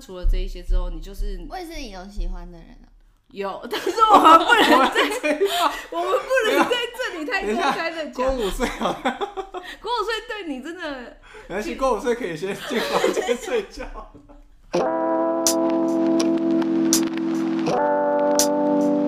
[0.00, 2.88] 除了这一些之后，你就是我也是有喜欢的人啊？
[3.28, 5.00] 有，但是我们不能在，
[5.90, 8.24] 我们不能在这里太公开的讲。
[8.24, 13.84] 过五岁好，郭五岁对你真的，没关系，郭五岁可以先进房间睡觉。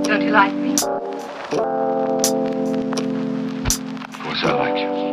[0.05, 0.75] Don't you like me?
[4.07, 5.10] Of course I like you.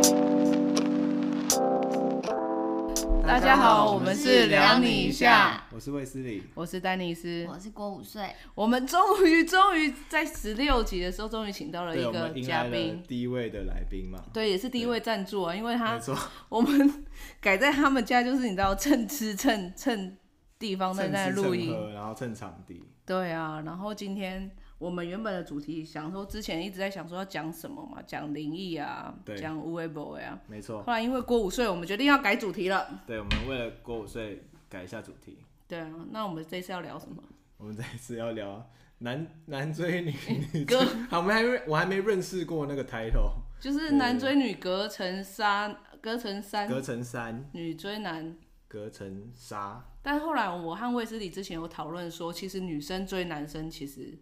[3.28, 5.66] 大家好，我们是聊你一下。
[5.70, 8.34] 我是卫斯理，我是丹尼斯，我是郭五岁。
[8.56, 14.24] 我们终于终于在十六集的时候，终于请到了一个嘉宾，第一位的来宾嘛。
[14.32, 16.00] 对，也是第一位赞助啊，因为他
[16.48, 17.06] 我们
[17.42, 20.16] 改在他们家，就是你知道蹭吃蹭蹭
[20.58, 22.82] 地方在那录音，然后蹭场地。
[23.06, 24.50] 对啊，然后今天。
[24.80, 30.84] 我们原本的主题想说，之前一直在想说要讲什么嘛，讲灵异啊，讲无为 boy 啊，没错。
[30.84, 33.02] 后来因为郭五岁，我们决定要改主题了。
[33.08, 35.40] 对，我们为了郭五岁改一下主题。
[35.68, 37.24] 对啊，那我们这次要聊什么？
[37.58, 38.70] 我们这次要聊
[39.00, 40.14] 男 男追女
[40.54, 40.78] 女追。
[41.10, 49.84] 好，我们还没我还没认识过那个 title， 就是男追女隔层纱，隔层山，隔层山，女追男隔层纱。
[50.04, 54.16] 但后来我和卫斯理之前有讨论说，其实女生追男生其实。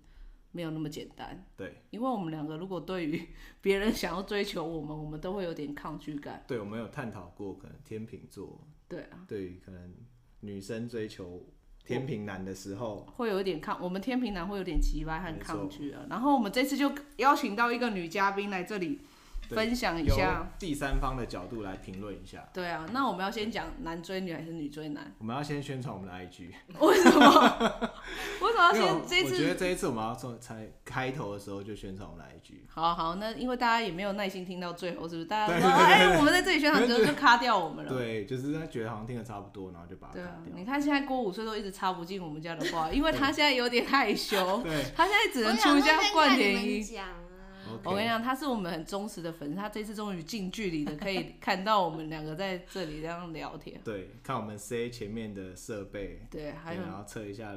[0.55, 3.21] 没有那么简单，对，因为我们两个如果对于
[3.59, 6.45] 别人想要追求我们，我们都会有点抗拒感。
[6.47, 9.93] 对，我们有探讨过，可能天秤座，对啊，对于可能
[10.39, 11.45] 女生追求
[11.83, 16.05] 天秤男的时候，会有一点抗，我们天秤男会有点奇怪和抗拒啊。
[16.09, 19.01] 然后我们这次就邀请到一个女嘉宾来这里。
[19.49, 22.47] 分享一下第三方的角度来评论一下。
[22.53, 25.13] 对啊，那我们要先讲男追女还是女追男？
[25.19, 26.51] 我们要先宣传我们的 IG。
[26.79, 27.19] 为什么？
[28.41, 29.35] 为什么要先这一次？
[29.35, 32.53] 我觉得这一次我们要从才开头的时候就宣传我们的 IG。
[32.67, 35.25] 好好，那因为大家也没有耐心听到最后，是不是？
[35.25, 37.91] 大家说哎，我们在这里宣传之后 就卡掉我们了。
[37.91, 40.23] 对，就是他觉得好像听的差不多，然后就把它卡掉。
[40.23, 44.61] 对啊，你看现在郭五岁都一直插不进我们家的话，因为他现在有点害羞。
[44.63, 46.83] 对，他现在只能出一下灌点音。
[47.83, 53.79] 我跟你讲，他是我们很忠实的粉丝，他这次终于近距离的可以看到我们两个在这里这样聊天。
[53.83, 57.53] 对，看我们 C 前面的设备，对，还有然后测一下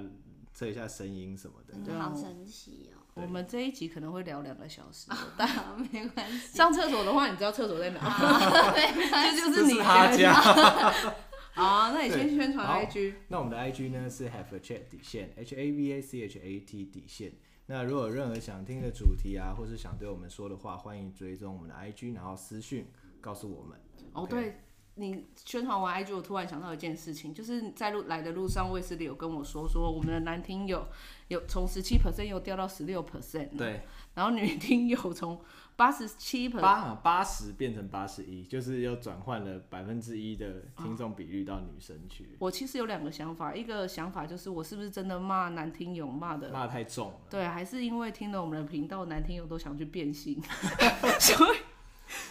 [0.52, 2.98] 测一下声音什么的，对，好神奇哦。
[3.14, 5.48] 我们这一集可能会聊两个小时， 但
[5.92, 6.56] 没关系。
[6.56, 7.98] 上厕所的话，你知道厕所在哪？
[9.34, 10.32] 这就是你他家。
[11.52, 13.14] 好，那你先宣传 IG。
[13.26, 17.32] 那我们的 IG 呢是 Have a Chat 底线，H A V A C H A T 底线。
[17.70, 22.86] 那如果有任何想听的主题啊，或是想对我们说的话，欢迎追踪我们的 IG，然后私讯
[23.20, 23.78] 告诉我们。
[24.14, 24.60] 哦，对，
[24.94, 30.88] 你宣传完 IG，我突然想到一件事情，就是在路来的路上，卫斯理有跟我说，说我们的男听友
[31.28, 33.82] 有从十七 percent 又掉到十六 percent，对，
[34.14, 35.38] 然后女听友从。
[35.78, 42.30] 八十七八八十变成八十一，就是又转换了百分之一的听众比率到女生去。
[42.40, 47.20] 我其实有两个想法，一个想法就是我是不是真的骂男听友骂的骂太重了？
[47.30, 50.42] 对，还是因为听了我们的频道，男听友都想去变性，
[51.20, 51.58] 所以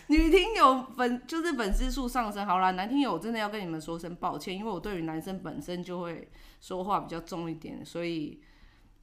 [0.08, 2.46] 女听友粉就是粉丝数上升。
[2.46, 6.28] 好啦，男听友我真的要跟你们说声抱歉，因为我对于男生本身就会
[6.60, 8.42] 说话比较重一点，所以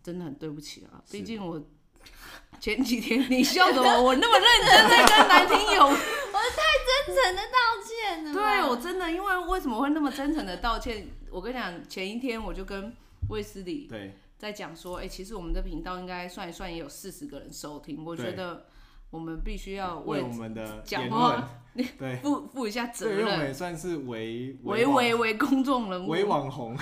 [0.03, 1.63] 真的很对不起啊，毕竟我。
[2.61, 3.89] 前几天你笑什么？
[4.03, 8.33] 我那么认真在跟男听友， 我太真诚的道歉了。
[8.33, 11.07] 对，我真的，因为为什么会那么真诚的道歉？
[11.31, 12.95] 我跟你讲，前一天我就跟
[13.29, 18.67] 卫斯理对在讲说，哎、欸，其实我们的频道应该算一算也有四十个人收听，我觉得
[19.11, 21.49] 我们必须要为，为我们的讲话。
[21.77, 26.77] 你对负负一下责任，对，因为我们也算是为为为为公众人物，为网红，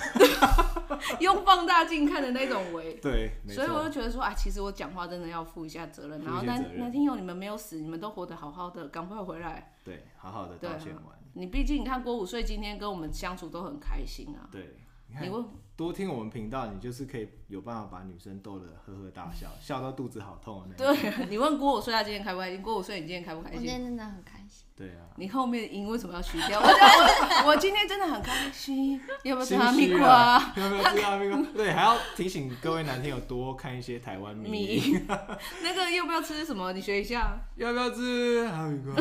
[1.21, 2.95] 用放大镜看的那种围。
[3.03, 6.23] 对，所以我就觉得说，哎，其实我讲话真的要负一下责任。
[6.23, 9.75] 然后男男听友，你们没有死，你们都活得好好的，赶快回来。
[9.85, 11.05] 对，好好的道歉完。
[11.35, 14.49] 你毕竟你看郭五岁今天跟我们相处都很开心啊。
[14.51, 14.77] 对，
[15.21, 15.45] 你问
[15.75, 20.95] 多听我们频道，你就是可以有办法把女生逗得呵呵大笑，笑到肚子好痛的那种。
[20.95, 22.61] 对，你问郭五岁他今天开不开心？
[22.61, 23.59] 郭五岁你今天开不开心？
[23.59, 24.42] 我今天真的很开心。
[24.77, 25.05] 对啊。
[25.17, 26.59] 你后面的音为什么要去掉？
[26.61, 29.01] 我我我今天真的很开心。
[29.23, 30.53] 要不要吃哈密瓜？
[30.57, 31.43] 要不要吃哈密瓜？
[31.55, 34.99] 对，还要提醒各位男听友多看一些台湾迷。
[35.63, 36.73] 那个要不要吃什么？
[36.73, 37.39] 你学一下。
[37.57, 38.95] 要不要吃哈密瓜？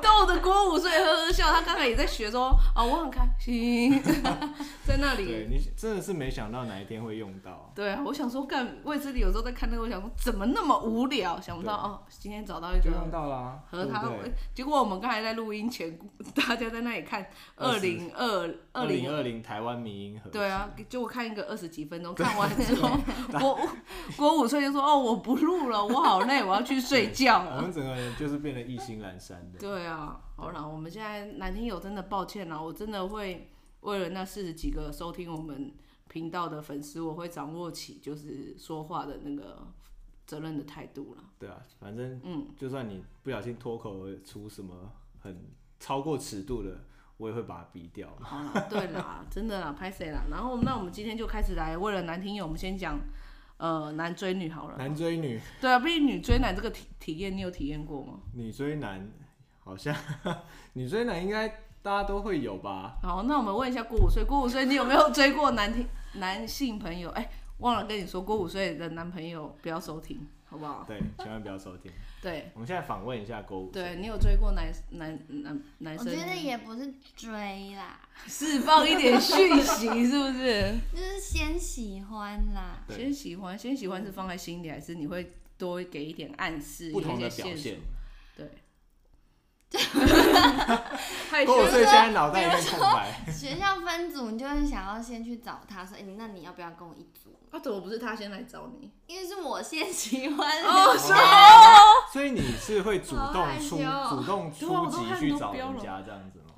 [0.00, 4.02] 逗得郭五岁呵呵笑，他刚才也在学说，哦，我很开心，
[4.84, 5.26] 在那里。
[5.26, 7.70] 对，你真的是没想到哪一天会用到。
[7.74, 12.90] 对啊，我想说，干卫斯理有时候在看那个，我想说怎么那么无聊，想不到哦，今天找到一个。
[12.90, 13.60] 用到了。
[13.70, 14.12] 和他，
[14.54, 15.98] 结果我们刚才在录音前，
[16.34, 17.26] 大家在那里看
[17.56, 20.28] 二零二二零二零台湾迷因盒。
[20.30, 22.98] 对啊，就我看一个二十几分钟， 看完之后，
[23.38, 23.58] 郭
[24.16, 27.56] 郭五岁就说，哦，我不录了，我好累，我要去睡觉了。
[27.56, 29.58] 我们整个人就是变得意兴阑珊的。
[29.58, 33.50] 对啊，好了，我们现在男听友真的抱歉了，我真的会。
[33.84, 35.70] 为了那四十几个收听我们
[36.08, 39.58] 频道的粉丝，我会掌握起就是说话的那个
[40.26, 41.22] 责任的态度了。
[41.38, 45.46] 对啊，反正嗯，就算你不小心脱口而出什么很
[45.78, 46.84] 超过尺度的，
[47.16, 48.08] 我也会把它逼掉。
[48.20, 50.24] 好啦，对啦， 真的啦，拍谁啦？
[50.30, 52.98] 然后那我们今天就开始来，为了男听友，我们先讲
[53.58, 54.76] 呃男追女好了。
[54.78, 55.40] 男追女。
[55.60, 58.20] 对啊，毕竟女追男这个体体验，你有体验过吗？
[58.32, 59.10] 女追男
[59.60, 59.94] 好像
[60.74, 61.60] 女追男应该。
[61.84, 62.96] 大家都会有吧。
[63.02, 67.10] 好，那我们问一下郭五岁，郭五岁，你有没有追过男听男性朋友？
[67.10, 70.84] 哎、欸，忘了跟你说，郭五岁的男朋友不要收听，好不好？
[70.86, 71.90] 对，千万不要收听。
[72.20, 73.82] 对，我们现在访问一下郭五岁。
[73.82, 76.06] 对，你有追过男男男男生？
[76.06, 80.74] 我觉得也不是追啦， 释放一点讯息，是不是？
[80.92, 86.90] 就是先喜欢啦，先喜欢，先喜欢是放在心里，还是你会多给一点暗示？
[86.90, 87.78] 不同的表现。
[88.36, 88.50] 对。
[91.46, 93.24] 郭五岁现在脑袋一片空白。
[93.32, 98.90] 学校分组，你就会想要先去找他说：“哎、欸，那你要不要跟我一组？”那、啊、怎么不是他先来找你？
[99.06, 100.62] 因为是我先喜欢。
[100.62, 101.12] 哦，是
[102.12, 103.78] 所以你是会主动出、
[104.08, 106.54] 主动出击去找人家这样子吗？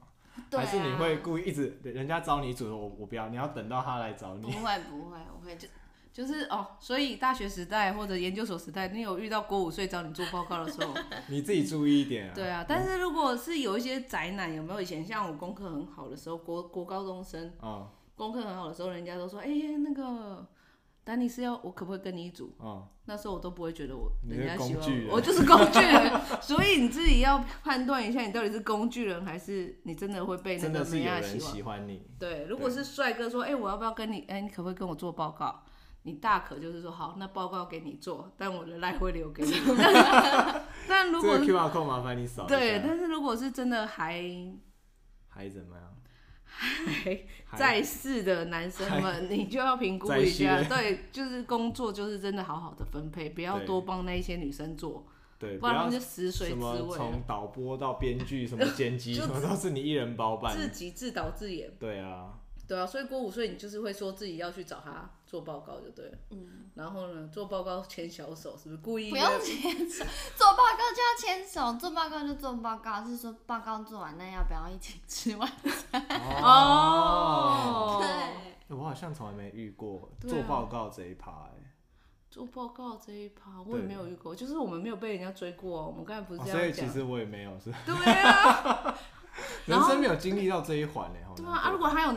[0.50, 4.42] 对啊、还是你会故意一直人家找你组，我我不要，你要等到他来找你？
[4.42, 5.68] 不会不会，我会就。
[6.16, 10.94] 就是哦，所以大学时代或者研究所时代，你有遇到国五岁找你做报告的时候，
[11.28, 12.32] 你自己注意一点啊。
[12.34, 20.48] 对啊，但是如果是有一些宅男，有没有以前像我功课很好的时候，国国高中生，哦、功课很好的时候，人家都说，哎、欸，那个
[21.04, 22.50] 丹尼是要我可不可以跟你一组？
[22.60, 26.20] 哦、那时候我都不会觉得我人家喜欢我，我就是工具人。
[26.40, 31.52] 所以你自己要判断一下，你到底是工具人，还是你真的会被那个人家喜欢？
[31.52, 32.06] 喜欢你。
[32.18, 34.20] 对，如果是帅哥说，哎、欸，我要不要跟你？
[34.28, 35.62] 哎、欸，你可不可以跟我做报告？
[36.06, 39.52] 你大可就是说好，那报告给你做，但我的赖会留给你。
[40.88, 42.46] 但如果 QR code 麻烦你扫。
[42.46, 44.22] 对，但是如果是真的还
[45.26, 45.82] 还怎么样？
[47.44, 50.62] 还在世的男生们，你就要评估一下。
[50.62, 55.04] 对，就是工作就是真的好好的分配，不要多帮那一些女生做。
[55.40, 56.76] 对，不然他们就食髓知味。
[56.76, 60.56] 什么从导播到编剧， 什么剪辑，什么都是你一人包办。
[60.56, 61.68] 自己自导自演。
[61.80, 62.38] 对啊。
[62.68, 66.18] 对啊，所以郭五岁你就是会说自己要去找他做报告就对了。
[66.30, 69.10] 嗯，然后呢，做报告牵小手是不是故意？
[69.10, 70.04] 不用牵手，
[70.36, 75.50] 做报告就要牵手，做报告就做报告，是说报告做完那要不要一起吃晚
[75.90, 76.00] 餐？
[76.42, 81.74] 哦，对、欸，我好像从来没遇过做报告这一趴哎。
[82.30, 85.86] 做报告这一趴我也没有遇过，就是我们没有被人家追过、啊。
[85.86, 87.72] 我们刚才不是这样讲、哦，所以其实我也没有是。
[87.84, 88.94] 对啊，
[89.66, 91.18] 人生没有经历到这一环呢。
[91.36, 92.14] 对啊，啊，如果他有。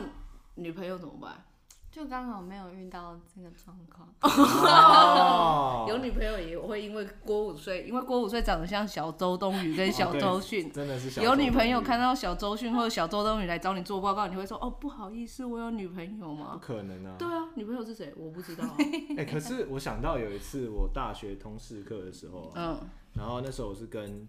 [0.56, 1.42] 女朋友怎么办？
[1.90, 4.08] 就刚好没有遇到这个状况。
[4.22, 16.50] 哦、有女朋友也会因为郭五岁，因为郭五岁长得像小周冬雨跟小周迅、哦，真的是有女朋友看到小周迅或者小周冬雨来找你做报告，你会说哦，不好意思，我有女朋友吗？
[16.52, 17.16] 不可能啊！
[17.18, 18.14] 对啊，女朋友是谁？
[18.16, 18.76] 我不知道、啊。
[19.18, 24.28] 哎、欸，可是我想到有一次我大学通识课的时候、啊，嗯，然后那时候我是跟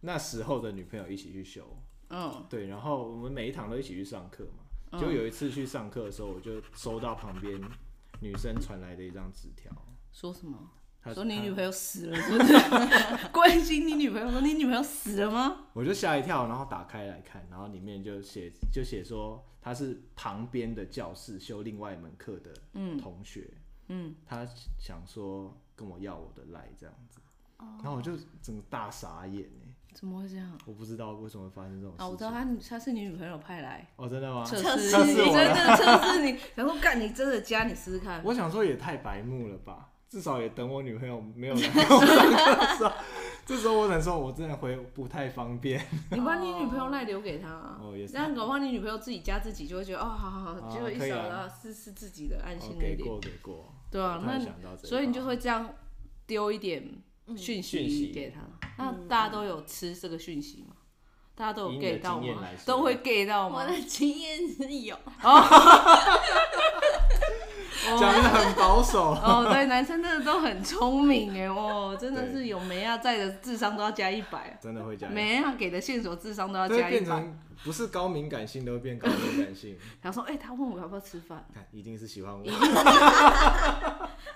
[0.00, 1.76] 那时候的女朋友一起去修，
[2.08, 4.61] 嗯，对，然后我们每一堂都一起去上课嘛。
[4.98, 7.60] 就有一次去上课的时候，我就收到旁边
[8.20, 9.72] 女生传来的一张纸条，
[10.12, 10.70] 说什么？
[11.04, 13.28] 他说你女朋友死了，是不是？
[13.32, 15.66] 关心你女朋友，说你女朋友死了吗？
[15.72, 22.54] 我就吓一跳，然后打开来看，然后里面就写就写说他是旁边的教室修另外一门课的
[23.00, 23.50] 同学，
[23.88, 24.46] 嗯，嗯，他
[24.78, 27.18] 想说跟我要我的赖这样子，
[27.58, 29.50] 然后我就整个大傻眼。
[29.94, 30.58] 怎么会这样？
[30.66, 32.02] 我不知道为什么会发生这种事。
[32.02, 33.86] 啊，我知道他他是你女朋友派来。
[33.96, 34.44] 哦，真的吗？
[34.44, 36.38] 测试你，真的测试你。
[36.54, 38.22] 然后干，你真的加你试试看。
[38.24, 41.54] 我想说也太白目了吧，至少也等我女朋友没有
[43.44, 45.84] 这时候我能说我真的回不太方便。
[46.12, 47.48] 你把你女朋友赖留给他。
[47.80, 48.12] 哦，也是。
[48.12, 52.98] 这样搞不好你女朋友自己加自己就会觉得哦，好好好，结果一扫了是是自己的，安心了一点。
[52.98, 53.74] 给过给过。
[53.90, 54.38] 对啊，那
[54.76, 55.68] 所以你就会这样
[56.26, 57.02] 丢一点。
[57.36, 58.40] 讯息给他，
[58.78, 60.76] 那大家都有吃这个讯息吗？
[61.34, 62.46] 大家都有 get 到吗？
[62.66, 63.60] 都会 get 到吗？
[63.62, 64.96] 我的经验是有。
[67.98, 69.10] 讲的很保守。
[69.10, 74.56] 哦，对，男生真的都很聪明哎，哦，真的是有梅亚在的智商都要加一百。
[74.62, 75.08] 真的会加。
[75.08, 77.26] 梅亚给的线索智商都要加一百。
[77.64, 79.76] 不是高敏感性都会变高敏感性。
[80.00, 82.44] 然后说，哎，他问我要不要吃饭，一定是喜欢我。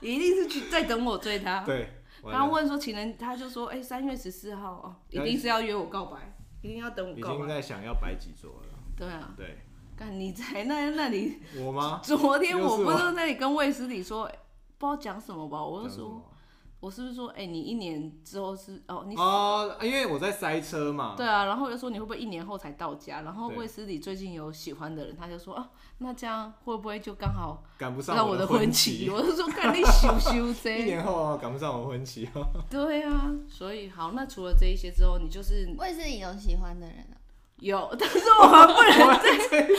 [0.00, 1.60] 一定是 去在等我追他。
[1.60, 1.88] 对。
[2.32, 7.34] 他问说情人，他就说，哎、欸，三月十四号哦，一定是要约我告白，一定要等我告白。
[7.34, 8.68] 已经在想要摆几桌了。
[8.96, 9.34] 对啊。
[9.36, 9.58] 对。
[9.96, 11.38] 干，你在那那里？
[11.58, 12.00] 我吗？
[12.04, 14.30] 昨天我不是在那里跟卫斯理说，
[14.76, 15.64] 不知道讲什么吧？
[15.64, 16.30] 我就说，
[16.78, 21.14] 我是不是说，哎、欸，你一年之后是哦，你哦，因为我在塞车嘛。
[21.16, 23.22] 对啊，然后又说你会不会一年后才到家？
[23.22, 29.08] 然后卫斯理最近有喜欢的人，他就说啊，那这样会不会就刚好赶不上 我的婚期？
[29.10, 32.28] 我是说赶你羞羞这一年后啊，赶不上我婚期。
[32.70, 37.16] 对啊，所以好，那除了这一些之后，你就是卫斯理有喜欢的人啊？
[37.56, 39.30] 有，但是我们不能在，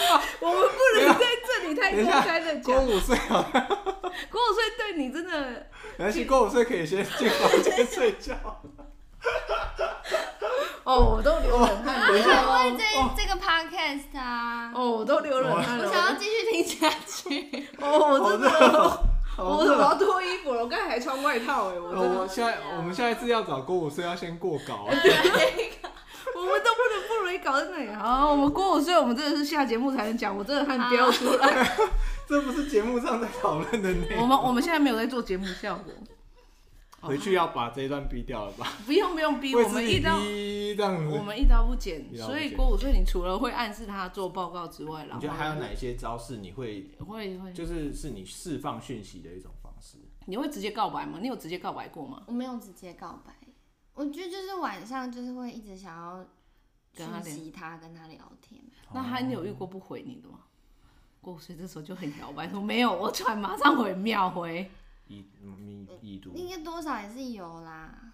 [0.42, 2.75] 我们不能在这里太公开的讲。
[2.75, 3.48] 过五岁啊，
[4.32, 5.68] 过五岁对你真的。
[6.00, 8.36] 而且过五岁可以先进房间睡觉。
[10.84, 12.08] 哦，我都流冷汗了。
[12.14, 12.84] 我想问这
[13.18, 14.72] 这个 podcast 啊。
[14.74, 15.86] 哦，我都流冷汗了。
[15.86, 17.68] 我想要继续听下去。
[17.82, 19.00] 哦，我真的，
[19.38, 20.62] 我怎么要脱衣服了？
[20.62, 22.20] 我刚才还穿外套哎，我真的。
[22.22, 24.88] 我现在，我们下一次要找郭五岁要先过稿。
[26.36, 27.90] 我们都不能不容易搞在那里。
[27.92, 30.38] 好，我们过五岁，我们真的是下节目才能讲。
[30.38, 31.78] 我真的汗飙出来。
[32.27, 34.22] 这不是节目上在讨论的内容。
[34.22, 35.93] 我们我们现在没有在做节目效果。
[37.00, 38.74] 回去要把这一段逼掉了吧？
[38.86, 42.03] 不用不用逼，我们一刀我们一刀不剪。
[42.17, 50.00] 所以郭五岁，你除了会暗示他做报告之外，然后你觉得还有哪些招式你会会会就是是你释放讯息的一种方式？
[50.25, 51.19] 你会直接告白吗？
[51.22, 52.24] 你有直接告白过吗？
[52.25, 53.31] 我没有直接告白，
[53.93, 56.25] 我觉得就是晚上就是会一直想要
[56.96, 58.60] 跟他聊，他跟他聊天。
[58.91, 60.39] 那他你有遇过不回你的吗？
[61.27, 64.72] 郭五岁这时候就很摇摆，说没有，我传马上回，秒回。
[65.07, 68.13] 已已已读，应该多少也是有啦，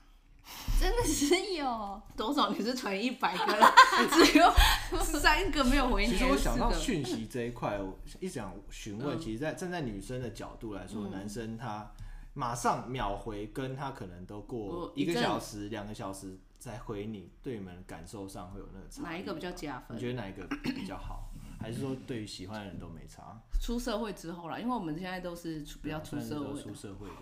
[0.80, 2.50] 真的是有多少？
[2.50, 3.72] 你是传一百个啦，
[4.10, 4.52] 只有
[5.00, 6.14] 三个没有回你。
[6.14, 11.92] 其实我想到讯 息这一块，我一想询问，其实，在站在女生的角度来说，嗯、男生他
[12.34, 19.04] 马上秒回，跟他可能都过一个小时、两个小时再回你，对你们感受上会有那个差。
[19.04, 19.96] 哪一个比较加分？
[19.96, 21.30] 你觉得哪一个比较好？
[21.64, 23.42] 还是说对于喜欢的人都没差？
[23.62, 27.16] 出社会之后啦，因为我们现在都是比较出社会、出社会的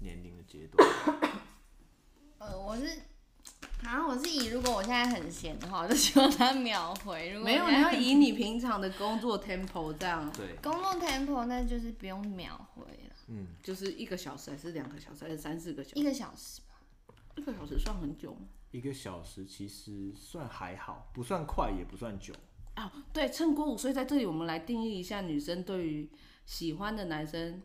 [0.00, 0.88] 年龄的阶段。
[2.38, 2.86] 呃，我是，
[3.82, 7.30] 好像我是以如果我现在很闲的话，我就希望他秒回。
[7.30, 10.30] 如果没有，你要以你平常的工作 tempo 这样。
[10.32, 10.54] 对。
[10.62, 13.16] 工作 tempo 那就是不用秒回了。
[13.26, 13.48] 嗯。
[13.64, 15.98] 就是一个小时还是两个小时还是三四个小时？
[15.98, 16.80] 一个小时吧。
[17.34, 18.46] 一个小时算很久吗？
[18.70, 22.32] 一个小时其实算还好，不算快也不算久。
[22.84, 26.08] 哦，对，趁过午，所以在这里我们来定义一下女生对于
[26.46, 27.60] 喜欢的男生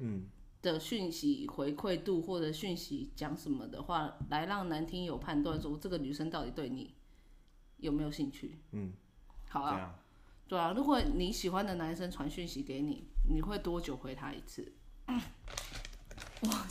[0.61, 6.93] 的讯息回馈度，或者讯息讲什么的话，来让男听友判断说这个女生到底对你
[7.77, 8.57] 有没有兴趣。
[8.71, 8.93] 嗯，
[9.49, 9.99] 好啊，
[10.47, 14.73] 对啊，如果你喜欢的男生传讯息给你，你会多久回他一次？
[15.07, 16.67] 哇！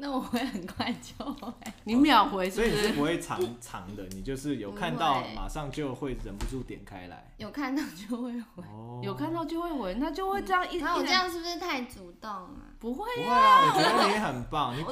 [0.00, 1.52] 那我会很快就回，
[1.84, 2.56] 你秒回是是？
[2.56, 8.62] 所以你是不会藏藏的，你就是有看到马上就会忍不住点开来，有看到就会回，
[9.02, 10.78] 有看到就会回，那就会这样一。
[10.78, 12.50] 那我这样是不是太主动了？
[12.78, 14.84] 不会不会啊，我觉得你很棒，你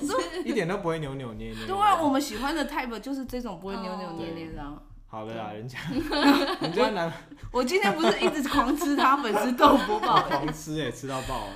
[0.50, 1.66] 一点都不会扭扭捏捏。
[1.66, 4.82] 对啊，我们喜欢的 type 就是这种不会扭扭捏捏的。
[5.08, 5.78] 好的啦，人家
[6.60, 7.12] 人家男，
[7.52, 11.52] 我今天不是一直狂吃他粉丝豆腐堡， 狂吃哎，吃到爆了。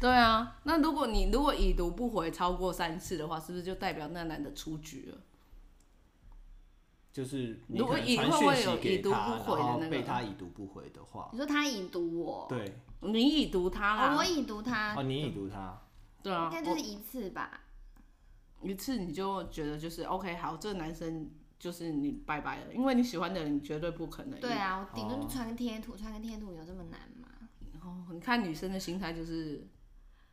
[0.00, 5.18] 对啊，那如果你如果已读不回超过三次的话，是不是就代表那男的出局了？
[7.12, 9.90] 就是如果已会不会有已读不回的那个？
[9.90, 12.46] 被他已读不回的话，你说他已读我？
[12.48, 14.16] 对，你已读他啦。
[14.16, 14.94] 我已读他。
[14.96, 15.78] 哦，你已读他。
[16.22, 17.60] 对啊，应该就是一次吧。
[18.62, 21.28] 一次你就觉得就是 OK，好，这个男生
[21.58, 24.40] 就是你拜拜了，因为你喜欢的人你绝对不可能。
[24.40, 27.28] 对啊，我顶多就传个贴图，传个贴图有这么难吗？
[27.82, 29.66] 哦，你看女生的心态就是。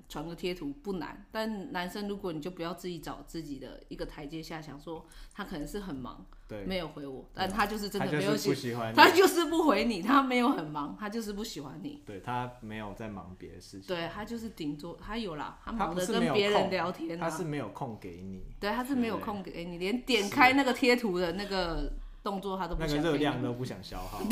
[0.09, 21.91] 传个贴图不难，但男生如果你就不要自己找自己的一个台阶下，想说他可能是很忙，对，没有回我，但他就是真的没有喜欢，他就是不回你，他没有很忙，他就是不喜欢你，对，他没有在忙别的事情，对，他就是顶多他有啦，他忙着跟别人聊天，他是没有空给你，对，他是没有空给你，连点开那个贴图的那个
[22.23, 24.21] 动作他都不想，那个热量都不想消耗，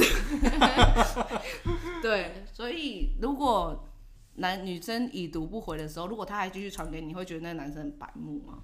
[2.02, 3.90] 对，所以如果。
[4.36, 8.64] 男女生已读不回的时候，如果他还继续传给你，会觉得那个男生很白目吗？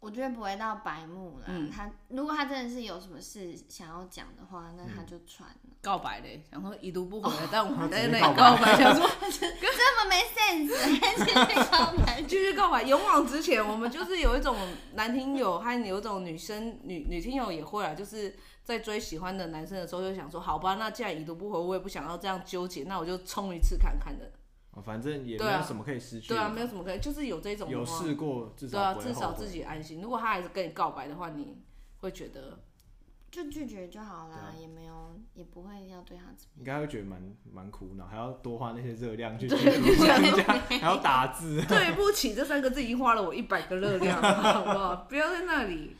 [0.00, 1.46] 我觉得不会到白目了。
[1.48, 5.56] 嗯，他如果他真的是有什么事想要讲的话，那他就传了。
[5.82, 13.66] 告白嘞，想说已读不回了，哦、但我们在那里告白， 想说这么没 sense，还继续告白，继续告白，勇往直前。
[13.66, 14.56] 我们就是有一种
[14.94, 18.34] 男听友，还有一种女生女女听友也会啊，就是。
[18.66, 24.28] 在追喜欢的男生的时候，就想说好吧，那既然已读不回，我也不想要这样纠结，那我就冲一次看看的。
[24.82, 26.28] 反正也没有什么可以失去。
[26.28, 27.68] 对啊，没有什么可以，就是有这种。
[27.70, 30.00] 有试过，至少对啊，至少自己安心。
[30.00, 31.58] 如果他还是跟你告白的话，你
[31.98, 32.60] 会觉得
[33.30, 36.58] 就拒绝就好啦，也没有，也不会要对他怎么样。
[36.58, 41.62] 应该会觉得蛮蛮苦恼，还要多花那些热量去拒绝人家，还要打字。
[41.68, 45.06] 对不起，这三个字已经花了我一百个热量，好不好？
[45.08, 45.96] 不要在那里。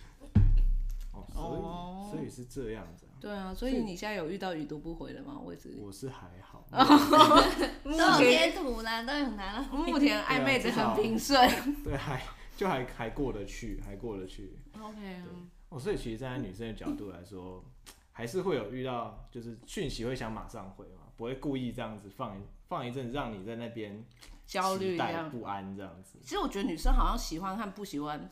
[1.34, 3.06] 哦，所以所以是这样子。
[3.20, 5.38] 对啊，所以你现在有遇到已读不回的吗？
[5.42, 6.55] 我也是，我是还好。
[7.84, 9.68] 都有贴图啦，都有拿了。
[9.72, 11.48] 目前暧昧的很平顺。
[11.84, 12.22] 对，还
[12.56, 14.58] 就还还过得去，还过得去。
[14.80, 15.22] OK。
[15.68, 17.64] 哦，所以其实站在女生的角度来说，
[18.12, 24.04] 还是会有遇到，就是讯息会想马上回嘛，不会故意这样子放一放一阵，让你在那边
[24.46, 24.98] 焦虑、
[25.30, 26.18] 不安这样子。
[26.22, 28.30] 其实我觉得女生好像喜欢和不喜欢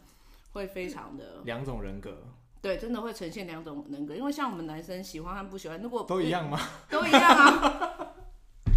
[0.52, 2.22] 会非常的两种人格。
[2.62, 6.58] 对，真的会呈现两种人格，因为像我们男生喜欢和不喜欢，如果都一样吗？
[6.88, 7.98] 都一样啊。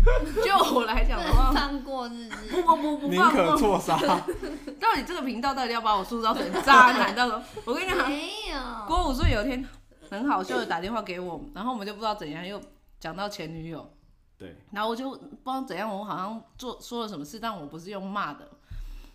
[0.44, 3.98] 就我来讲的话，放过日子，不不不不放过，宁可错杀。
[4.80, 7.16] 到底这个频道到底要把我塑造成渣男？
[7.16, 8.60] 到时候我跟你讲，没有。
[8.88, 9.68] 郭五岁有一天
[10.10, 12.62] 很好笑的打电话给我，然后我们就不知道怎样又
[13.00, 13.94] 讲到前女友。
[14.38, 14.56] 对。
[14.72, 18.48] 然后我就不知道怎样，我好像做说了什么事，但我不是用骂的。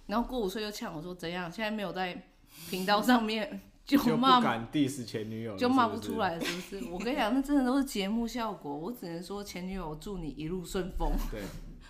[0.06, 1.50] 然后郭五岁又呛我说怎样？
[1.50, 2.22] 现在没有在
[2.68, 3.60] 频道上面。
[3.84, 6.90] 就骂不敢 diss 前女友，就骂不出来，是不是？
[6.90, 8.74] 我跟你讲，那真的都是节目效果。
[8.74, 11.42] 我只能说，前女友祝你一路顺风，对，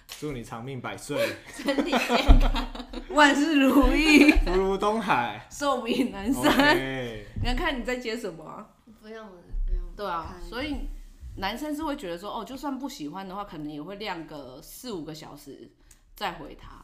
[0.08, 2.66] 祝你长命百岁， 身体健康，
[3.10, 6.76] 万事如意，福如东海，寿比南山。
[7.42, 8.66] 你要看你在接什么、啊？
[9.00, 9.32] 不用了，
[9.66, 9.82] 不用。
[9.94, 10.88] 对啊，所以
[11.36, 15.70] 男生是会觉得说，哦，就算不喜欢的话，可能也会晾个四五个小时
[16.16, 16.82] 再回他。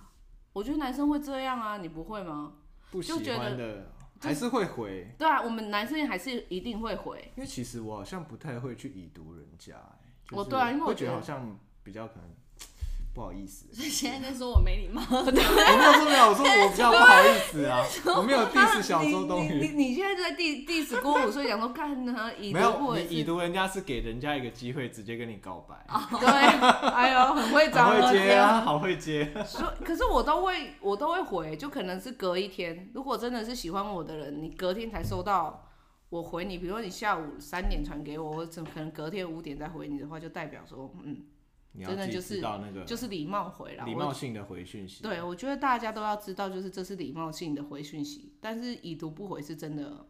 [0.53, 2.53] 我觉得男生会这样啊，你不会吗？
[2.91, 3.91] 不喜欢的。
[4.21, 7.33] 还是会回，对啊，我们男生还是一定会回。
[7.37, 9.77] 因为其实我好像不太会去已读人家，
[10.33, 12.25] 我对啊，因为我觉得好像比较可能
[13.15, 13.67] 不好意思。
[13.73, 17.85] 所以现在在说我没礼貌， 我没有说没有，我说我比较不好意思啊，
[18.17, 19.59] 我没有 diss 小周冬雨。
[19.61, 25.75] 你你现在在 diss diss 郭五，所以讲说看他已读，没有，你已读人家是给人家一个机会，直接跟你告白。
[26.21, 29.33] 对，哎呦，很会找，很会接啊，好会接。
[29.45, 32.91] 所可是我都会，我都会回，就可能是隔一天。
[32.95, 35.67] 如果真的是喜欢我的人，你隔天才收到
[36.11, 41.25] 我回你，比如说你下午三点传给我，我怎么可能隔天五点再回你的话，就代表说，嗯。
[41.87, 42.43] 真的就是
[42.87, 45.03] 就是礼貌回了，礼貌性的回讯息。
[45.03, 48.33] 对，我觉得大家都要知道，就是这是礼貌性的回讯息。
[48.41, 50.07] 但是已读不回是真的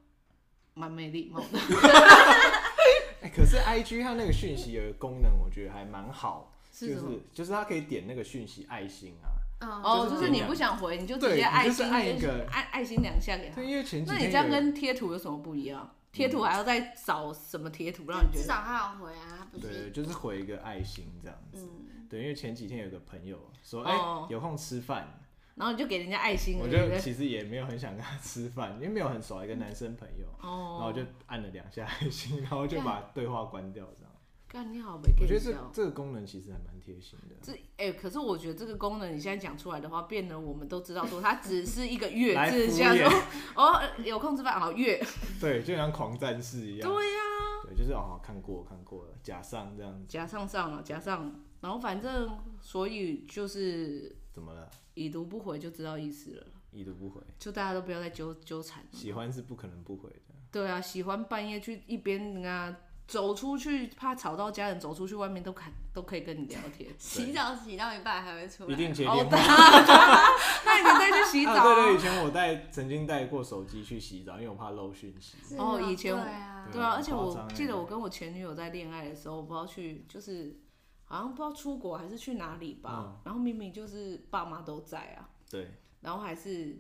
[0.75, 1.47] 蛮没礼貌的。
[3.21, 9.27] 哎，可是 I G 它那个讯息有一个功能，我觉得还蛮好， 是就是就是它可以点那个讯息爱心啊。
[9.61, 13.57] 哦，就是你不想回，你就直接爱心爱一个爱爱心两下给他。
[13.57, 15.97] 对，因为前几天那你这样跟贴图有什么不一样？
[16.13, 18.43] 贴图还要再找什么贴图让你觉得？
[18.43, 19.69] 至少他要回啊，不是？
[19.69, 21.69] 对，就是回一个爱心这样子。
[22.09, 23.95] 对，因为前几天有个朋友说，哎，
[24.31, 25.21] 有空吃饭，
[25.55, 26.59] 然后你就给人家爱心。
[26.59, 30.27] 我就其实也没有很想跟他吃饭，因为没有很熟一个男生朋友。
[30.41, 34.08] 然后我就按了两下爱心，然后就把对话关掉这样。
[34.51, 37.37] 干你好，我觉得这这个功能其实还蛮贴心的。
[37.43, 43.07] 这哎，可是我觉得这个功能你现在讲出来的话，变得我们都知道说它只是一个月字，像说
[43.55, 45.05] 哦，有空吃饭好月。
[45.39, 46.91] 对，就像狂战士一样。
[46.91, 47.21] 对呀。
[47.67, 50.07] 对，就是哦，看过看过了，加上这样子。
[50.09, 54.71] 加上上了，加上，然后反正所以就是怎么了？
[54.95, 56.47] 已读不回就知道意思了。
[56.73, 58.83] 已读不回，就大家都不要再纠纠缠。
[58.93, 60.35] 喜欢是不可能不回的。
[60.51, 62.75] 对啊，喜欢半夜去一边啊。
[63.09, 66.89] 走出去怕吵到家人，走出去外面都可都可以跟你聊天。
[66.99, 69.25] 洗澡洗到一半还会出来，一定接电话。
[70.67, 71.53] 那你再去洗澡。
[71.53, 75.39] 啊、对，对对，以前我带曾经带过手机去洗澡，因为我怕漏讯息。
[75.57, 80.61] 哦，以前对啊，对啊，而且我记得我跟我前女友在恋爱的时候，我不知道去就是
[81.07, 85.71] 好像不知道出国还是去哪里吧，嗯、然后明明就是爸妈都在啊，对，
[86.03, 86.79] 然后还是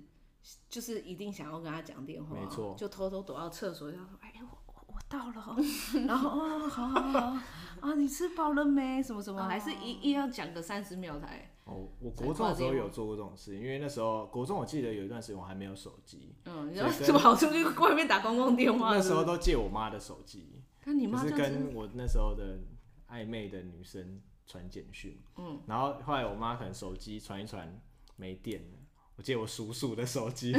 [0.69, 3.91] 就是一定想要跟他讲电话，没错，就偷偷躲到厕所。
[5.09, 5.57] 到了，
[6.07, 7.39] 然后哦，好好好
[7.81, 9.03] 啊， 你吃饱了没？
[9.03, 11.51] 什么什么，还是一一要讲个三十秒才。
[11.65, 18.95] 哦，我国中的时候有做过这种事，因为那时候国中我记得有一段时间我还没有手机，嗯，然后就跑出去外面打公共电话。
[18.95, 22.59] 那时候都借我妈的手机，那你妈就是跟我那时候的
[23.11, 27.81] 暧昧的女生传简讯，嗯，然后后来我妈可能手机传一传
[28.17, 28.79] 没电了。
[29.19, 30.53] 我借我叔叔的手机，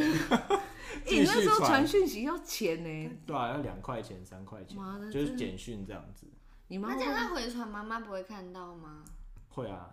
[1.09, 3.11] 你那时候传讯息要钱呢？
[3.25, 4.77] 对啊，要两块钱、三块钱，
[5.09, 6.27] 就是简讯这样子。
[6.67, 9.05] 你妈那这样他回传，妈妈不会看到吗？
[9.47, 9.89] 会啊，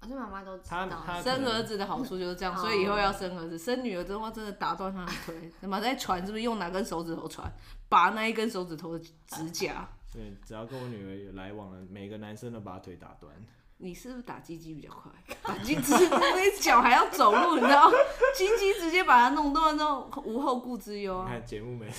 [0.00, 1.22] 而且妈妈都知道。
[1.22, 3.58] 生儿子的好处就是这样，所以以后要生儿子。
[3.58, 5.50] 生女儿的话，真的打断他的腿。
[5.58, 7.50] 他妈在传是不是用哪根手指头传？
[7.88, 9.88] 拔那一根手指头的指甲。
[10.12, 13.34] 对，只要跟我女儿有来往的，每个男生都把腿打断。
[13.82, 15.10] 你是不是打鸡鸡比较快？
[15.42, 17.90] 打鸡鸡，那脚还要走路，你知道？
[18.36, 21.24] 鸡鸡直接把它弄断，那种无后顾之忧啊！
[21.24, 21.90] 你看节目没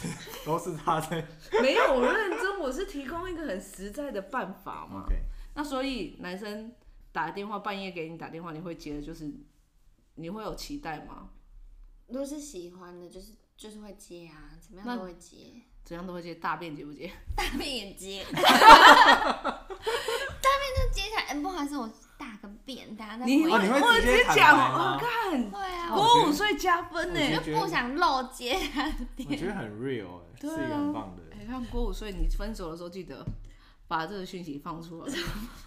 [0.46, 1.26] 都是他在。
[1.62, 5.06] 没有，我认真，我是提供一个很实在的办法嘛。
[5.10, 5.22] Okay.
[5.56, 6.72] 那所以男生
[7.12, 9.30] 打电话半夜给你打电话，你会接的，就是
[10.16, 11.30] 你会有期待吗？
[12.08, 15.62] 如果是喜欢的，就是就是会接啊，怎么样都会接。
[15.84, 17.12] 怎样都会接，大便接不接？
[17.36, 18.24] 大便也接。
[18.32, 18.42] 大
[20.60, 28.94] 便就接起来，不好意思，我大个便，大家在你、哦、你会直接讲，我看，对啊，国五岁加分呢，就不想漏接他的。
[29.30, 31.24] 我觉得很 real，哎，是一个很棒的。
[31.36, 33.26] 哎、欸，看国五岁，你分手的时候记得
[33.88, 35.14] 把这个讯息放出来，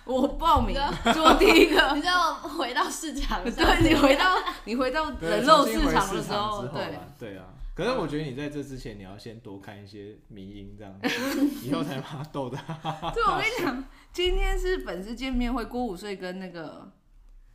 [0.05, 0.81] 我报名
[1.12, 1.92] 做第一个。
[1.94, 7.44] 你知道回到市场，对，你回到你回到人肉市场的时候，对，对啊。
[7.74, 11.08] 可是我觉得你在这之前，你要先多看一些迷音，这样子
[11.66, 12.56] 以后才把他逗的。
[13.12, 16.92] 对，我跟你讲，今天是粉丝见面会，郭五岁跟那个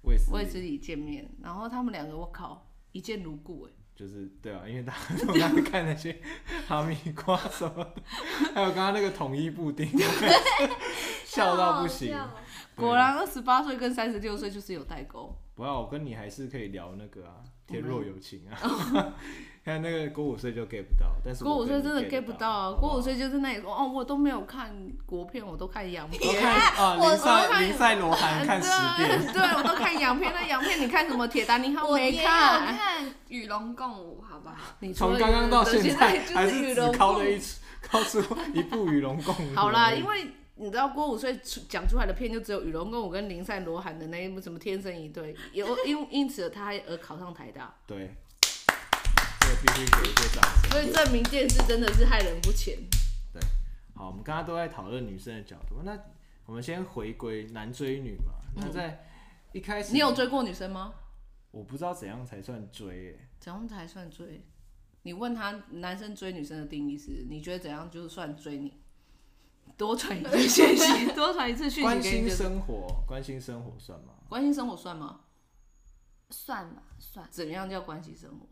[0.02, 3.72] 魏魏子礼见面，然后他们两个，我靠，一见如故哎。
[3.96, 6.22] 就是对啊，因为大家都在看那些
[6.66, 8.02] 哈密瓜什么的，
[8.56, 9.86] 还有刚刚那个统一布丁，
[11.26, 12.18] 笑到不行。
[12.76, 15.36] 果然二十八岁跟三十六岁就是有代沟。
[15.54, 19.14] 不要，我跟你还是可以聊那个啊，天若有情啊。
[19.70, 22.78] 看那个郭五岁就 get 不到，但是郭五岁真的 get 不到啊！
[22.80, 26.44] 郭五岁就是那种哦，我都没有看国片，我都看洋片。
[26.44, 30.34] 啊， 林赛林赛罗韩 看十遍，对，我都看洋片。
[30.34, 31.28] 那洋片你看什么？
[31.28, 32.66] 铁达尼号没看。
[32.66, 34.56] 我看与龙共舞，好不好？
[34.80, 37.40] 你从刚刚到现在还是只靠了一
[37.82, 38.20] 靠出
[38.54, 39.56] 一部与龙共舞。
[39.56, 47.74] 好啦，因为你知道郭五岁讲出来的片就只有与龙共舞跟林赛罗韩的那一部什么天生一对，有因因此他还而考上台大。
[47.86, 48.16] 对。
[49.62, 52.78] 必须给一些掌声，所以证明电视真的是害人不浅。
[53.34, 53.42] 对，
[53.96, 55.98] 好，我们刚刚都在讨论女生的角度，那
[56.46, 58.34] 我们先回归男追女嘛。
[58.56, 59.06] 嗯、那在
[59.52, 60.94] 一开始，你有追过女生吗？
[61.52, 64.46] 我不知道怎样才算追，哎，怎样才算追？
[65.04, 67.26] 你问他，男生追女生的定义是？
[67.30, 68.82] 你觉得怎样就算追你？
[69.78, 71.82] 多传一次讯息， 多传一次讯息。
[71.82, 74.14] 关心生活，关心生活算吗？
[74.28, 75.22] 关心生活算吗？
[76.30, 77.28] 算吧，算。
[77.32, 78.46] 怎样叫关心生活？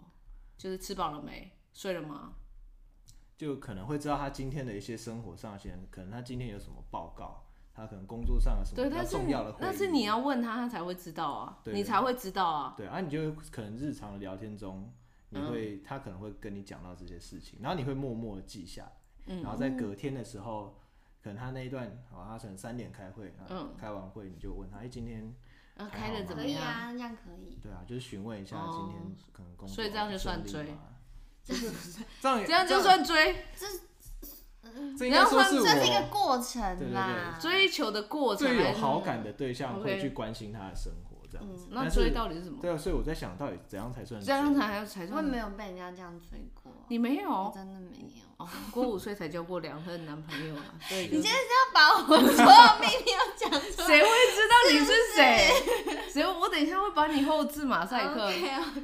[0.58, 2.34] 就是吃饱了没，睡了吗？
[3.38, 9.62] 就可能会知道他今天的一些生活上线，可能他今天有什么报告，他可能工作上有什么比较重要的会议。
[9.62, 12.74] 但是你要问他，他才会知道啊，你才会知道啊。
[12.76, 14.92] 对啊，你就可能日常的聊天中，
[15.30, 18.92] 你会、嗯、他可能会跟你讲到这些事情，然后你会默默的记下，
[19.28, 20.80] 嗯、然后在隔天的时候，
[21.22, 25.32] 可能他那一段，好，他可能三点开会，嗯，开完会你就问他，哎、欸，今天。
[25.78, 26.48] 啊，开的怎么样？
[26.48, 27.58] 可以啊，这样可以。
[27.62, 29.76] 对啊，就是询问一下今天可能工作。
[29.76, 30.76] 所以这样就算追。
[31.48, 33.46] 这样这样就算追。
[33.56, 33.66] 这
[34.98, 38.48] 这应该说是这是一个过程啦，追求的过程。
[38.48, 41.68] 最有好感的对象会去关心他的生活，这样子。
[41.72, 42.60] 那追到底是什么？
[42.62, 44.22] 对啊，所以我在想到底怎样才算？
[44.22, 45.18] 这样才才算？
[45.18, 46.72] 我没有被人家这样追过。
[46.90, 47.52] 你没有？
[47.56, 48.27] 真的没有。
[48.38, 50.62] 哦，过五岁才交过两任男朋友啊！
[50.88, 53.88] 对，你今天是要把我 所有秘密要讲出来？
[53.88, 55.52] 谁会知道你是谁？
[56.14, 56.24] 谁？
[56.28, 58.32] 我等一下会把你后置马赛克。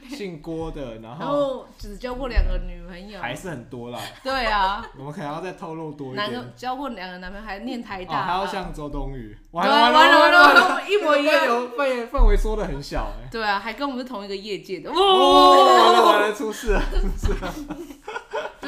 [0.10, 4.00] 姓郭的，然后只交过两个女朋友，还是很多啦。
[4.24, 6.34] 对啊，我们可能要再透露多一点。
[6.34, 9.38] 男交过两个男朋友，还念台大，还要像周冬雨。
[9.52, 11.46] 完了完了完了，一模一样。
[11.78, 13.30] 范围范围缩的很小哎。
[13.32, 14.90] 对啊，还跟我们是同一个业界的。
[14.90, 14.96] 哦，
[15.78, 17.54] 完了完了，出事了出事了。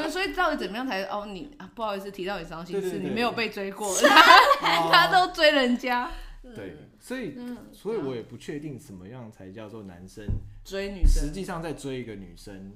[0.06, 1.26] 对，所以到底怎么样才哦？
[1.26, 6.10] 你啊，不好意思提到你伤心事，你没有被追过， 哦、他都追人家。
[6.56, 10.24] 对，所以，嗯、所以我也不确定什么样才叫做男生
[10.64, 11.26] 追女生。
[11.26, 12.74] 实际上在追一个女生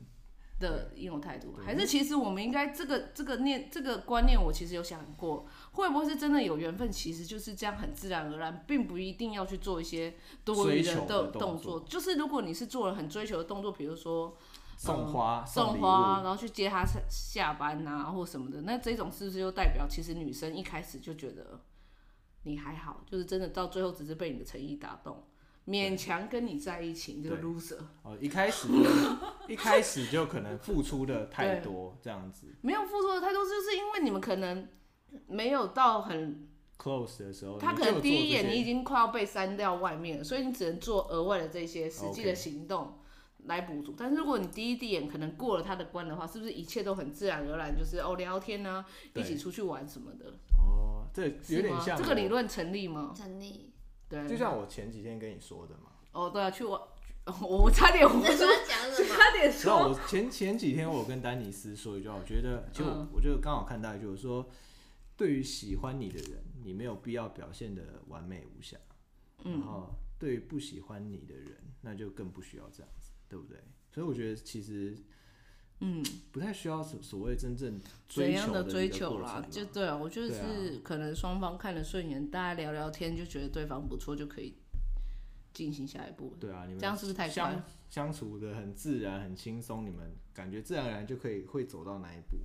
[0.59, 6.91] 的应有态度，还是其实我们应该这个这个念这个观念，我其实有想过，会不会是真的有缘分？
[6.91, 11.85] 其实就是这样很自然而然，并不一定要去做一些多余的动动作。
[11.87, 14.35] 就是如果你是做了很追求的动作，比如说。
[14.81, 18.61] 送花，送花，然后去接他下班啊，或什么的。
[18.61, 21.59] 那这种是不是就代表，其实女生一开始就觉得
[22.43, 25.21] 你还好，就是真的到最后只是被你的诚意打动，
[25.67, 27.79] 勉强跟你在一起，这个 loser。
[28.03, 28.69] 哦，一开始
[29.49, 32.47] 一开始就可能付出的太多，这样子。
[32.61, 34.65] 没有付出的太多，就是因为你们可能
[35.27, 42.95] 没有到很 close 的时候，他可能第一眼你已经快要被删掉外面了，所以你只能做额外的这些实际的行动。
[43.45, 47.75] 来补足，但是如果你第一第一眼可能过了他的关的话，是不是一切都很自然而然？
[47.75, 50.37] 就是哦，聊天啊，一起出去玩什么的。
[50.57, 53.13] 哦，这有点像这个理论成立吗？
[53.15, 53.71] 成立。
[54.07, 55.91] 对，就像我前几天跟你说的嘛。
[56.11, 56.79] 哦，对啊，去玩，
[57.41, 58.47] 我差点，我说
[59.07, 59.89] 差点说。
[59.89, 64.49] 我前前几天我跟丹尼斯说一句话，我觉得就我就刚好看到一句，就是说，
[65.15, 68.77] 对于喜欢你的人，你没有必要表现的完美无瑕。
[69.41, 72.98] 然后对于不喜欢你的人，那就更不需要这样子，
[73.29, 73.57] 对不对？
[73.93, 74.97] 所以我觉得其实。
[75.81, 84.55] 嗯，不太需要所所谓真正追求，怎样的追求啦，就对啊，我觉得是可能双方看得顺眼，大家聊聊天就觉得对方不错，就可以
[85.53, 86.35] 进行下一步。
[86.37, 87.63] 对啊，你们这样是不是太快？
[87.89, 92.35] 相处的很自然，很轻松，你们感觉自然而然就可以会走到那一步。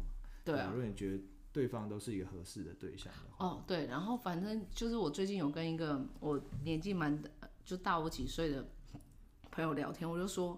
[0.44, 3.44] 对啊，如果你觉得对方都是一个合适的对象的话。
[3.44, 7.20] 哦，对，然后反正就是我最近有跟一个我年纪蛮
[7.64, 8.64] 就大我几岁的
[9.50, 10.56] 朋友聊天，我就说。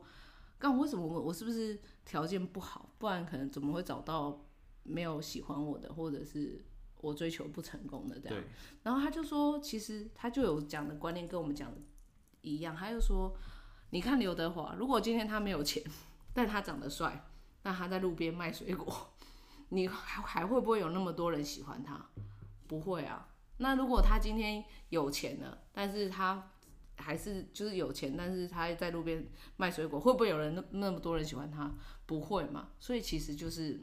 [0.59, 2.91] 刚为什么我我是不是条件不好？
[2.99, 4.45] 不然可能怎么会找到
[4.83, 6.65] 没有喜欢我的，或者是
[7.01, 8.45] 我追求不成功的这样？
[8.83, 11.79] 然后他就说，其实他就有讲的观念跟我们讲的
[12.41, 12.75] 一样。
[12.75, 13.37] 他就说，
[13.91, 15.83] 你看刘德华，如果今天他没有钱，
[16.33, 17.27] 但他长得帅，
[17.63, 19.15] 那他在路边卖水果，
[19.71, 22.09] 你还还会不会有那么多人喜欢他？
[22.67, 23.29] 不会啊。
[23.59, 26.51] 那如果他今天有钱了，但是他
[26.97, 31.73] 还是就是有钱，但是他在路边卖水果，会不会有人那那么多人喜欢他？
[32.07, 32.71] 不会嘛。
[32.79, 33.81] 所以其实就是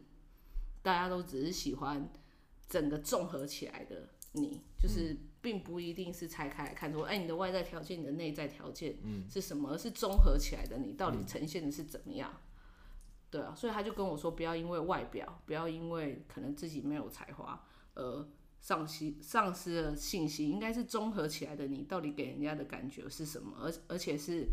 [0.82, 2.12] 大家都只是喜欢
[2.68, 8.98] 整个综合起来的你，就是并不一定是拆开来看说，哎、欸，你的外在条件、你的内在条件
[9.30, 12.34] 是什么，而是综合起来的你到底呈现的是怎么样？
[13.30, 18.28] 对啊，所以他就跟我说，不要因为外表，不要因为可能自己没有才华而。
[18.64, 21.68] 丧失丧失了信息，应该是综合起来的。
[21.68, 23.58] 你到底给人家的感觉是什么？
[23.60, 24.48] 而而且是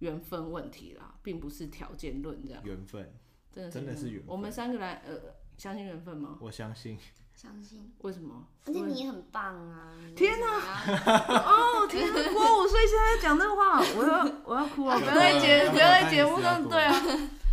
[0.00, 2.60] 缘分问题啦，并不是条件论这样。
[2.64, 3.14] 缘分，
[3.52, 4.26] 真的真的是缘分。
[4.26, 5.16] 我们三个来，呃，
[5.56, 6.36] 相信缘分吗？
[6.40, 6.98] 我相信。
[7.36, 7.88] 相信。
[7.98, 8.48] 为什么？
[8.64, 9.94] 而且你很棒啊！
[10.16, 10.82] 天哪！
[11.06, 12.18] 哦天哪！
[12.34, 14.98] 我五岁现在讲这话，我要我要哭了！
[14.98, 16.92] 不要在节不要在节目上对啊。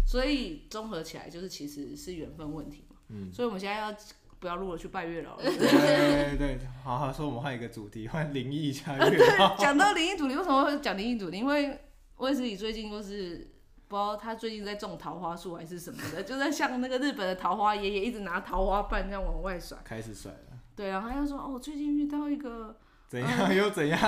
[0.08, 2.96] 所以综合起来就是其实是缘分问题嘛。
[3.10, 3.32] 嗯。
[3.32, 3.96] 所以我们现在要。
[4.44, 5.40] 不要录了，去拜月老了。
[5.48, 9.56] 对对对，好好说，我们换一个主题， 换灵异加月老。
[9.58, 11.38] 讲、啊、到灵异主题，为什么会讲灵异主题？
[11.38, 11.80] 因为
[12.18, 13.50] 卫斯理最近就是
[13.88, 19.78] 不知道他最近在种桃花树还是什么的，就在像那个日本的桃花爷爷，一直拿桃花瓣这样往外甩。
[19.86, 20.60] 开始甩了。
[20.76, 22.76] 对，然后他就说：“哦，我最近遇到一个。”
[23.14, 24.00] 怎样又怎样？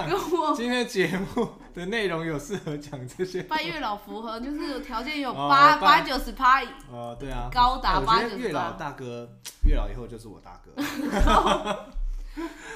[0.57, 3.43] 今天节目的内容有适合讲这些？
[3.43, 6.63] 拜月老符合，就是有条件有八八九十趴。
[6.89, 8.39] 哦，对啊，高达八九十。
[8.39, 9.29] 月老大哥，
[9.63, 10.73] 月老以后就是我大哥。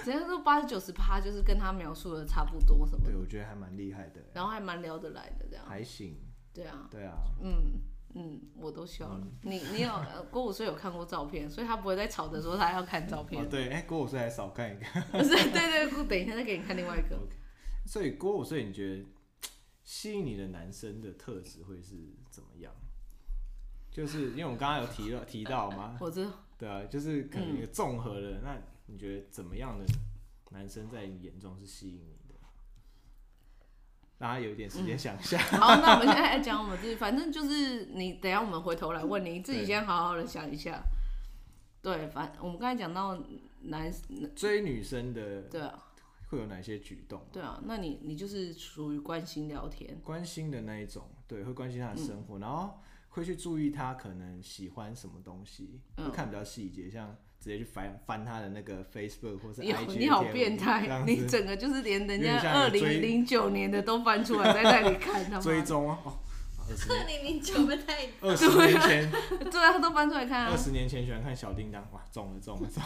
[0.06, 3.06] 只要说八九十趴，就是跟他描述的差不多什么？
[3.06, 4.22] 对，我觉得还蛮厉害的。
[4.32, 5.66] 然后还蛮聊得来的，这样。
[5.68, 6.16] 还行。
[6.54, 6.88] 对啊。
[6.92, 7.14] 对啊。
[7.42, 7.82] 嗯。
[8.16, 9.20] 嗯，我都笑了。
[9.24, 9.92] 嗯、你你有
[10.32, 13.44] 郭五岁有看过照片，所以他不会再吵着说他要看照片。
[13.44, 14.86] 哦、对，哎、欸，郭五岁还少看一个。
[15.12, 17.16] 不是，对对，对，等一下再给你看另外一个。
[17.16, 17.90] Okay.
[17.90, 19.06] 所以郭五岁，你觉得
[19.84, 21.96] 吸引你的男生的特质会是
[22.30, 22.74] 怎么样？
[23.92, 25.98] 就是因为我们刚刚有提了提到吗？
[26.02, 26.32] 我知道。
[26.58, 28.42] 对啊，就是可能一个综合的、嗯。
[28.44, 29.86] 那你觉得怎么样的
[30.52, 32.19] 男生在你眼中是吸引你？
[34.20, 35.60] 大家有一点时间想一下、嗯。
[35.60, 40.84] 好，那我们现在来讲我们自己，反正就是你等下我们回头来问你，你自己先好好的想一下。
[41.82, 43.18] 对，反我们刚才讲到
[43.62, 43.90] 男
[44.36, 45.74] 追女生的，对啊，
[46.28, 47.26] 会有哪些举动？
[47.32, 57.16] 对啊，那你你就是属于关心聊天，关心的那一种，对，会关心他的生活，嗯、然后会去注意他可能喜欢什么东西，会、嗯、看比较细节，像。
[57.40, 65.98] 直接去翻翻他的那个 Facebook 或是 IG，你好变态，你整个就是连人家二零零九年的都翻出来在那里看， 追踪 啊，
[66.90, 69.12] 二零零九不太，二十年前，
[69.50, 70.52] 对啊，他都翻出来看啊。
[70.52, 72.84] 二十年前喜欢看小叮当，哇，中了中了中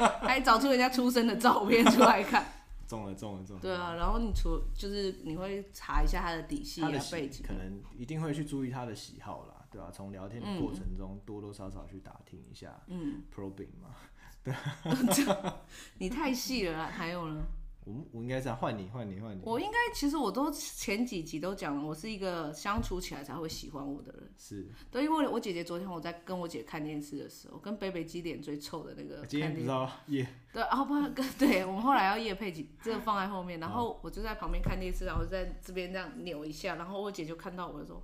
[0.00, 2.44] 了，还找出人家出生的照片出来看，
[2.88, 3.62] 中了中了中了。
[3.62, 9.55] 对啊，然后你除就是你会查一下他的底细啊背景，可能一定会去注意他的喜好啦。
[9.76, 13.94] 对啊，从聊天的过程中多多少少去打听一下，嗯，probing 嘛，
[14.42, 14.54] 对，
[15.98, 17.42] 你太细了啦，还有呢？
[17.84, 38.02] 我我应该这样换你换你换你，我应该其实我都前几集都讲了，我是一个相处起来才会喜欢我的人，是，对，因为我姐姐昨天我在跟我姐看电视的时候，跟北北基脸最臭的那个，今天不知道夜，对，然后不跟 对我们后来要夜配几， 这个放在后面，然后我就在旁边看电视，然后在这边这样扭一下，然后我姐就看到我的时候，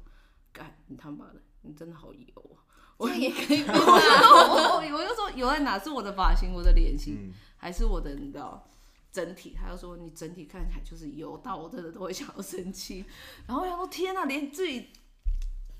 [0.52, 1.42] 干你他妈的！
[1.62, 2.62] 你真的好油啊！
[2.98, 5.76] 我也可以，我我就说油在哪？
[5.78, 8.68] 是我的发型，我的脸型、嗯，还是我的你知道
[9.10, 9.56] 整体？
[9.60, 13.04] 他就说你整体看起来就是油到我真的都会想要生气。
[13.48, 14.90] 然后我想说天哪，连自己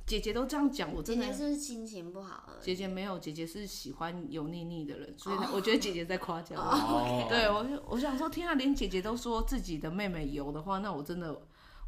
[0.05, 2.49] 姐姐都这样讲，我真的姐姐是不是心情不好？
[2.61, 6.99] 姐姐没有，姐姐是喜欢油腻腻的人，所以我觉得姐姐在夸奖我。
[6.99, 7.29] Oh.
[7.31, 11.41] 对我就，我想说天啊，连姐姐都说自己的妹妹油的话，那我真的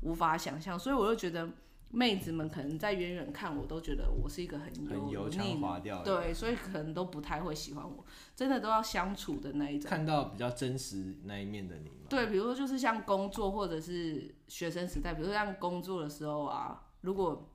[0.03, 0.79] 无法想象。
[0.79, 1.49] 所以我就觉得。
[1.95, 4.75] 妹子们可能在远远看我都觉得我是一个很
[5.09, 5.57] 油腻
[6.05, 8.05] 对，所以可能都不太会喜欢我。
[8.35, 12.07] 真的都要相处的那一种，看到比较真实那一面的你吗？
[12.09, 17.49] 对，比如说就是像工作或者是学生时代，比如说像工作的时候啊，如果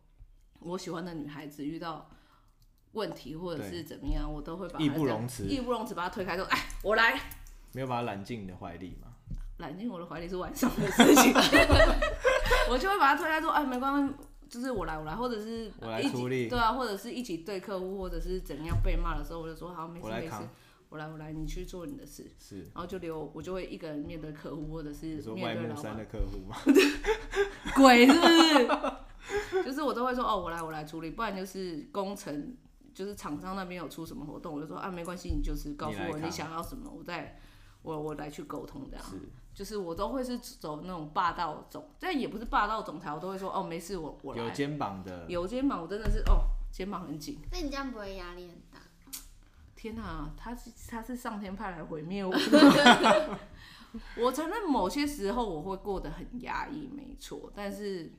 [0.61, 2.09] 我喜欢的女孩子遇到
[2.93, 7.19] 问题或者是怎么样，我都会把义不容辞，义不容辞把她推开，说：“哎，我来。”
[7.73, 9.09] 没有把她揽进你的怀里吗？
[9.57, 11.33] 揽进我的怀里是晚上的事情，
[12.71, 14.13] 我就会把她推开，说：“哎，没关系。”
[14.49, 20.33] 就是我来，我来，或者是我来处理，对啊，或者是一起对客户，或者是怎样被骂的时候，我就说好，没事没事，
[20.89, 26.57] 我来我来，你去做你的事，是，然后就留我就会一个人面对客户，或者是面对老板的客户吗？
[27.75, 29.63] 鬼是不是？
[29.63, 32.57] 就是我都会说哦，我来我来处理，不然就是工程，
[32.95, 37.39] 就是厂商那边有出什么活动，我就说啊，没关系，你就是告诉我你想要什么，我再
[37.83, 39.05] 我我来去沟通这样。
[39.53, 44.43] 就是我都会是走那种霸道总，但也不是霸道总裁，我都会说哦，没事，我我来。
[44.43, 45.25] 有肩膀的。
[45.27, 47.39] 有肩膀，我真的是哦，肩膀很紧。
[47.51, 48.79] 那你这样不会压力很大？
[49.75, 53.39] 天哪、啊，他是他是上天派来毁灭我的。
[54.17, 57.51] 我承认某些时候我会过得很压抑，没错。
[57.53, 58.13] 但是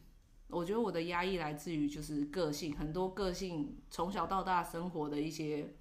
[0.49, 5.75] 我觉得我的压抑来自于就是个性，很多个性从小到大生活的一些。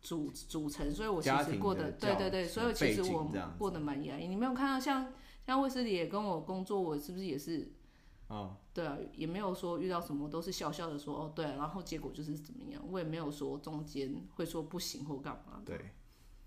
[0.00, 4.26] 组组成，所以我其实过得对对对，所以其实我过得蛮压抑。
[4.26, 5.12] 你没有看到像
[5.46, 7.72] 像卫斯理也跟我工作，我是不是也是？
[8.28, 15.60] 哦，对啊，也没有说遇到什么都是笑笑的说哦对，然后结果就是怎么样，我也没有说中间会说不行或干嘛。
[15.66, 15.90] 对，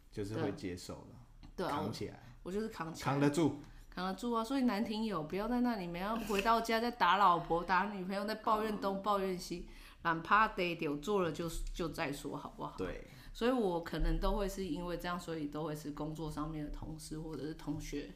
[0.09, 1.19] 就是会接受了，
[1.57, 3.55] 对啊，扛起来我，我就是扛起来，扛得住，
[3.89, 4.41] 扛得住啊！
[4.41, 9.67] 所以男听友不要在那里面要回到家再打老婆打女朋友，再抱怨东抱怨西，
[10.03, 12.75] 懒趴得丢做了就就再说好不好？
[12.77, 13.09] 对。
[13.33, 18.13] 所以，我可能都会是因为这样，所以都会是工作上面的同事或者是同学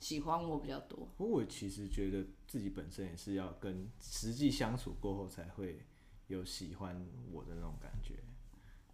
[0.00, 1.08] 喜欢我比较多。
[1.16, 5.78] 不过，我其实觉得自己本身也是要跟实际相处过后才会
[6.26, 8.14] 有喜欢我的那种感觉。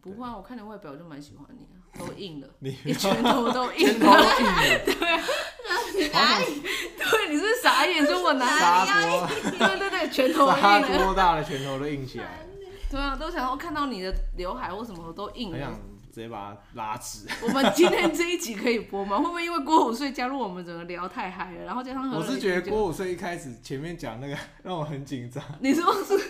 [0.02, 4.06] 不会啊，我看你外表就蛮喜欢你啊，都硬了，你 拳头都硬了，
[4.84, 5.22] 对啊，
[6.12, 6.60] 哪里？
[6.60, 8.04] 对，你是傻眼？
[8.04, 9.50] 说我哪里？
[9.58, 12.44] 对对对，拳头硬了，多大的拳头都硬起来。
[12.92, 15.72] 对啊，都想要看到你的刘海或什么都硬了，很想
[16.12, 17.26] 直接把它拉直。
[17.42, 19.16] 我们今天这一集可以播吗？
[19.18, 25.42] 会不会因为郭五岁加入我们整个聊太嗨了，然后加上我是觉得郭五岁一开始前面讲那个让我很紧张。
[25.60, 26.14] 你说是？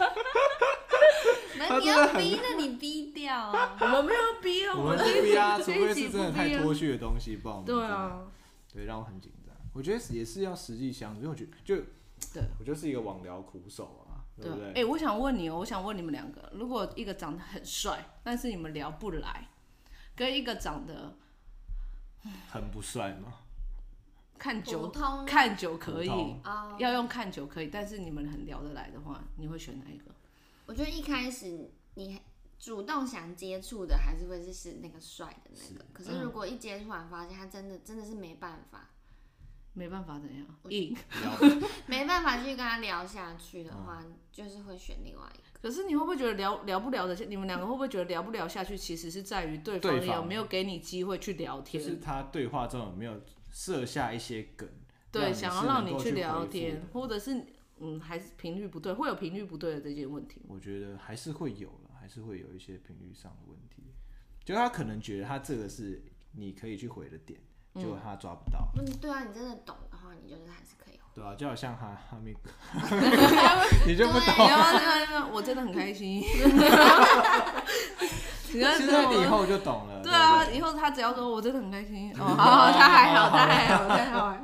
[1.58, 3.76] 那你要逼，那你逼掉啊！
[3.80, 8.22] 我们没有逼啊，我们不逼啊，除非是真的太脱序的东西，不然对啊，
[8.72, 9.54] 对，让我很紧张。
[9.72, 11.76] 我觉得也是要实际相处，因为我觉得就
[12.32, 14.01] 对我就是一个网聊苦手啊。
[14.42, 14.68] 对不对？
[14.68, 19.48] 哎、欸，我想问你哦，我想问你们两个，如果一个长得很帅，但是你们聊不来，
[20.16, 21.16] 跟一个长得
[22.50, 23.38] 很不帅吗？
[24.38, 24.90] 看久
[25.24, 26.10] 看久可以，
[26.78, 30.10] 要用看久可以，但是你们很聊得来的话，你会选哪一个？
[30.66, 32.20] 我觉得一开始你
[32.58, 35.64] 主动想接触的，还是会是是那个帅的那个。
[35.64, 38.88] 是可是如果一接触完发现他真的真的是没办法。
[39.74, 40.94] 没办法怎样硬，
[41.86, 45.42] 没办法去跟他聊下去的话，嗯、就是会选另外一个。
[45.62, 47.14] 可是你会不会觉得聊聊不聊的？
[47.26, 51.82] 你们两个会不会觉得聊不聊下去，其实是在于对方有没有给你机会去聊天？
[51.82, 54.68] 就是他对话中有没有设下一些梗？
[55.10, 57.46] 对，想要让你去聊天，或者是
[57.78, 60.42] 嗯，还是频率不对，会有频率不对的这件问题。
[60.48, 63.82] 我觉得还是会有了，还是会有一些频率上的问题。
[64.44, 67.40] 就他可能觉得他这个是你可以去回的点。
[67.74, 68.68] 结果他抓不到。
[68.76, 70.98] 嗯，对啊，你真的懂的话，你就是还是可以。
[71.14, 72.50] 对啊，就好像哈哈密哥，
[73.86, 74.34] 你就不懂。
[75.32, 76.22] 我真的很开心。
[78.44, 80.02] 其实你以后就懂了。
[80.02, 84.36] 对啊，以后他只要说我真的很开心， 哦，好，他还好，他还好，他还好。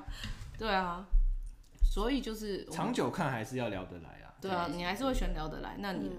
[0.58, 1.04] 对啊，
[1.84, 4.32] 所以就是长久看还是要聊得来啊。
[4.40, 5.76] 对啊，你还是会选聊得来。
[5.78, 6.18] 那你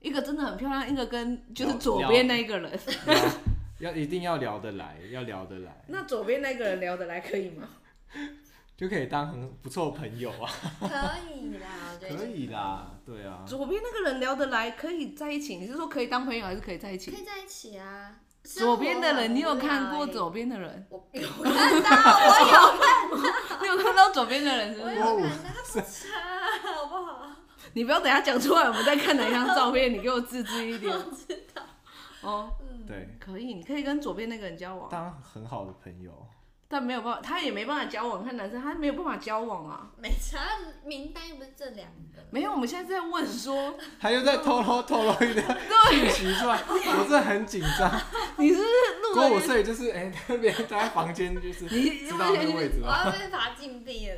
[0.00, 2.78] 一个真的很漂亮，一个跟就是左边那一个人。
[3.82, 5.84] 要一定要聊得来，要聊得来。
[5.88, 7.68] 那左边那个人聊得来可以吗？
[8.76, 10.48] 就可以当很不错的朋友啊。
[10.80, 10.86] 可
[11.34, 11.68] 以啦，
[12.00, 13.42] 可以啦，对啊。
[13.44, 15.56] 左边那个人聊得来，可以在一起。
[15.56, 17.10] 你是说可以当朋友，还是可以在一起？
[17.10, 18.14] 可以在一起啊。
[18.44, 20.86] 左边的人，你有看过左边的人？
[20.88, 21.90] 我 有看到，
[22.20, 23.58] 我有看到。
[23.62, 24.94] 你有看到左边的人是不是？
[24.94, 27.30] 我有看到，他不差，好不好？
[27.72, 30.94] 你不要等下讲出来，我们再看哪一张照片，你给我自制一点。
[30.94, 31.62] 我知道。
[32.22, 32.52] 哦。
[32.86, 36.26] 对，可以，你可以跟左边那个人交往，当很好的朋友，
[36.68, 38.24] 但没有办法，他也没办法交往。
[38.24, 39.90] 看男生，他没有办法交往啊。
[39.98, 40.38] 没差，
[40.84, 42.22] 名单又不是这两个。
[42.30, 45.44] 没有，我们现在在问说， 他又在偷偷透露一点
[45.90, 47.90] 信息出来，我真的很紧张。
[48.38, 53.02] 你是不是过五岁就是哎、欸，那边在房间就是知道那个位置吗？
[53.04, 54.16] 我要被查禁闭了。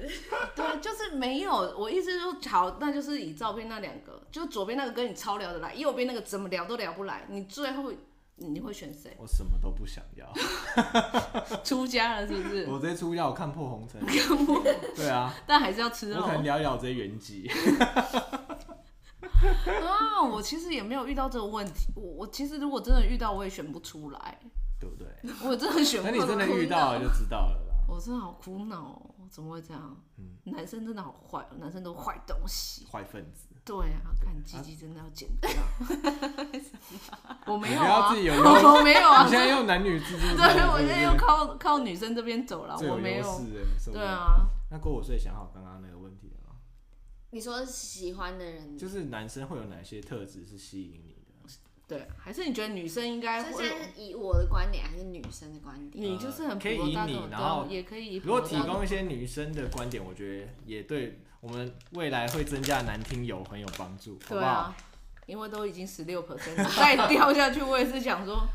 [0.55, 1.53] 对，就是没有。
[1.76, 7.93] 我意思就是好，那就是以照片那两个，就左边那个跟你超聊得来，右边那个怎么聊都聊不来，你最后
[8.37, 9.16] 你会选谁？
[9.18, 10.32] 我什么都不想要，
[11.62, 12.66] 出家了是不是？
[12.70, 14.01] 我直接出家，我看破红尘。
[14.97, 16.16] 对啊，但还是要吃肉。
[16.20, 17.49] 我可能聊聊这些原籍。
[19.85, 21.93] 啊，我其实也没有遇到这个问题。
[21.95, 24.39] 我我其实如果真的遇到，我也选不出来，
[24.80, 25.07] 对不对？
[25.49, 26.18] 我真的选不出来。
[26.18, 27.74] 那你真的遇到了就知道了啦。
[27.89, 29.97] 我真的好苦恼哦，怎么会这样？
[30.18, 33.49] 嗯，男生真的好坏，男生都坏东西，坏分子。
[33.65, 35.51] 对啊，看鸡鸡真的要剪掉。
[37.47, 39.25] 我没有啊，不要自己有 我没有啊。
[39.25, 40.37] 你现在用男女自助。
[40.37, 43.41] 对，我现在又靠靠女生这边走了，我没有。
[43.93, 44.47] 对啊。
[44.71, 46.57] 那过五岁想好刚刚那个问题了吗？
[47.31, 51.21] 你说喜欢的人，就是男生会有哪些特质是吸引你的？
[51.87, 53.43] 对，还是你觉得女生应该？
[53.45, 53.62] 是
[53.97, 56.05] 以我的观点还是女生的观点？
[56.05, 58.17] 你就是很可以以你，然后也可以。
[58.17, 61.21] 如果提供一些女生的观点，我觉得也对。
[61.45, 64.40] 我们未来会增加男听友很有帮助，好不好？
[64.40, 64.76] 对啊，
[65.26, 68.49] 因为都已经十六 percent，再掉下去，我也是想说，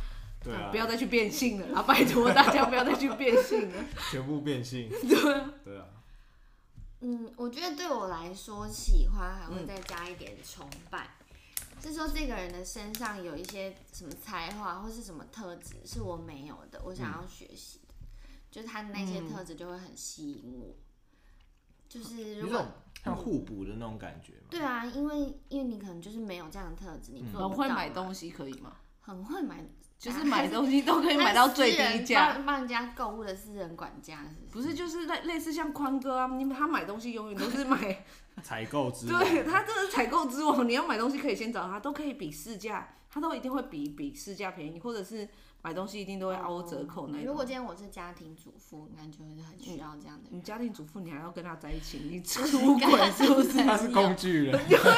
[0.43, 5.85] 对啊，不要再去变性了，啊，拜托大家不要再去变性了，全部变性， 对啊，对啊。
[7.01, 11.07] 嗯，我觉得对我来说，喜欢还会再加一点崇拜，
[11.59, 20.75] 嗯、是说这个人的身上有一些什么才华或是什么特质是我没有的，我想要学习的，嗯、就是他的那些特质就会很吸引我。
[21.89, 22.65] 就是如果
[23.03, 24.47] 像互补的那种感觉嘛。
[24.49, 28.73] 对啊，因为因为你可能就是没有这样的特质，你做很会买东西可以吗？
[29.01, 29.65] 很会买，
[29.97, 34.67] 就是买东西都可以买到最低价，帮人家购物的私人管家是不是？
[34.67, 38.05] 不是，就是类类似像宽哥啊，你他买东西永远都是买
[38.43, 45.27] 采购之王，对他这是采购之王，你要买东西可以先找他，都可以比市价，他都一定会比比市价便宜，或者是。
[45.61, 47.25] 买东西一定都会凹折扣那种。
[47.25, 50.29] 如果今天我是家庭主妇，那就是很需要这样的。
[50.31, 52.41] 你家庭主妇，你还要跟他在一起，你出
[52.77, 53.63] 轨是不是？
[53.65, 54.67] 他是工具人。
[54.67, 54.95] 对啊，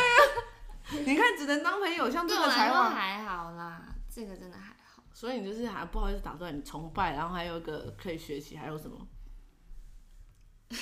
[1.06, 5.04] 你看只能当朋友，像这个才华还好啦，这个真的还好。
[5.14, 9.08] 所以你就是还不好意思打断你崇拜，然后还有一个可以学习，还有什么？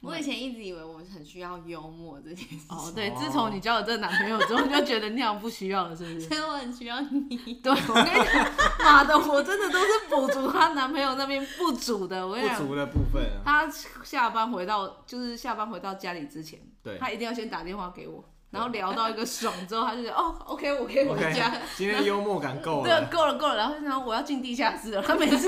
[0.00, 2.66] 我以前一直以为我很需要幽默这件事。
[2.68, 6.20] 哦，对，自从你交了这个男朋友之后，就觉得那样不需要了，是不是？
[6.28, 7.36] 所以我很需要你。
[7.62, 12.26] 对，我跟你讲，妈的，我真的都是补足她男朋友那边不足的。
[12.26, 13.24] 我跟你讲，不足的部分。
[13.44, 13.68] 他
[14.04, 18.24] 下班回到，就是下班回到家里之前，对，他一定要先打电话给我。
[18.50, 21.50] 然后聊到一个爽之后，他就觉得哦，OK，我可以回家。
[21.50, 22.84] Okay, 今天幽默感够了。
[22.84, 23.56] 对，够了够了。
[23.56, 25.02] 然后然后我要进地下室了。
[25.02, 25.46] 他每次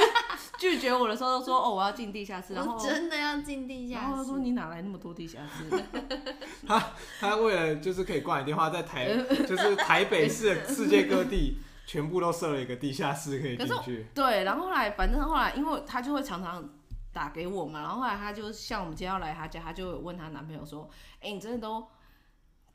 [0.60, 2.54] 拒绝我的时候都说哦，我要进地下室。
[2.54, 4.00] 然后真的要进地下室。
[4.02, 5.84] 然后他说你哪来那么多地下室？
[6.68, 9.16] 他他为了就是可以挂你电话，在台
[9.48, 11.56] 就是台北市的世界各地
[11.86, 14.06] 全部都设了一个地下室可以进去。
[14.14, 16.68] 对，然后后来反正后来，因为他就会常常
[17.12, 20.88] 打给我嘛，然后后来他就像我们今天要来他家，他就有问他男朋友说，
[21.20, 21.84] 哎，你真的都。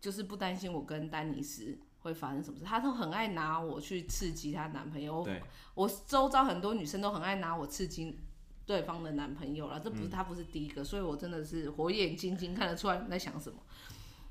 [0.01, 5.23] 就是不担心我跟丹尼斯会发生什么事，她都很爱拿我去刺激她男朋友。
[5.23, 5.41] 对，
[5.73, 8.19] 我周遭很多女生都很爱拿我刺激
[8.65, 13.57] 对方的男朋友了，这不是她不是第一个，嗯、所以我真的是火眼金睛看得出来你在想什么。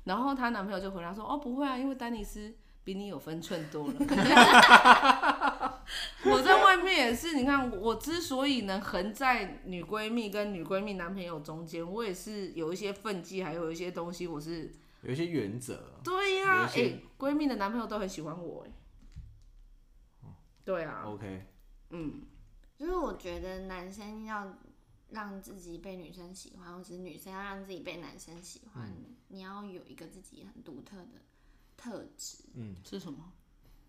[0.05, 2.53] 然后她男朋友就回答说：“哦，不会啊，因为丹尼斯
[2.83, 3.93] 比你有分寸多了。
[6.25, 14.71] ”我在外面也是，你看我之所以能横在女闺蜜跟女闺蜜男朋友中间，我也是有一些分际，还有一些东西我是。
[15.05, 15.99] 有一些原则。
[16.03, 20.29] 对呀、啊，哎，闺、欸、蜜的男朋友都很喜欢我，哎。
[20.63, 21.03] 对啊。
[21.05, 21.45] OK。
[21.91, 22.23] 嗯，
[22.75, 24.57] 就是我觉得男生要
[25.09, 31.21] 让自己被女生喜欢，或者是女生要让自己被男生喜欢，嗯、你要有一个自己很独特的
[31.77, 32.43] 特质。
[32.55, 33.31] 嗯，是什么？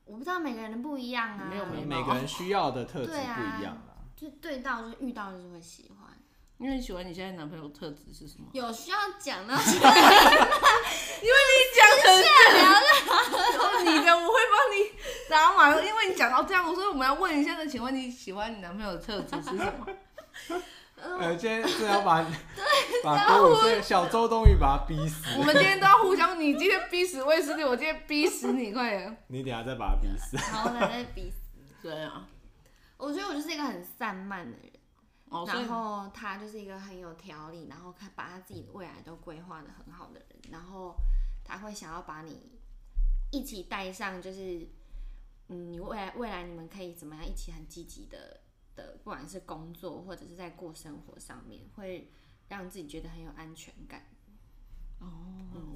[0.05, 1.49] 我不知道每个人的不一样啊。
[1.49, 4.05] 没有，没有，每个人需要的特质不一样啊。
[4.15, 6.16] 就对到就遇到就是会喜欢。
[6.59, 8.47] 因为你喜欢你现在男朋友特质是什么？
[8.53, 9.61] 有需要讲吗？
[9.63, 12.29] 因为你讲很下
[13.85, 14.91] 你的我会帮你
[15.29, 19.87] 打码，因为你讲到这样，所以我们要问一下，那请问你喜欢你男朋友的特质是什么？
[20.99, 22.33] 呃，今天是要把 对
[23.05, 25.27] 把给我小周冬雨把他逼死。
[25.39, 29.17] 我们今天都要互相，你今天逼死卫斯理，我今天逼死你，快点！
[29.29, 30.39] 你等下再把他逼死。
[30.39, 31.37] 好，我再逼死。
[31.83, 32.27] 对啊，
[32.97, 34.73] 我觉得我就是一个很散漫的人。
[35.29, 40.95] 然后他就是一个很有条理，然后他把他自己的未来都规划的很好的人，然后
[41.45, 42.53] 他会想要把你
[43.33, 44.67] 一起带上，就是
[45.49, 48.41] 嗯，你未来未来你们可以怎么样一起很积极的
[48.75, 52.11] 的，不管是工作或者是在过生活上面，会
[52.49, 54.05] 让自己觉得很有安全感。
[55.01, 55.07] 哦，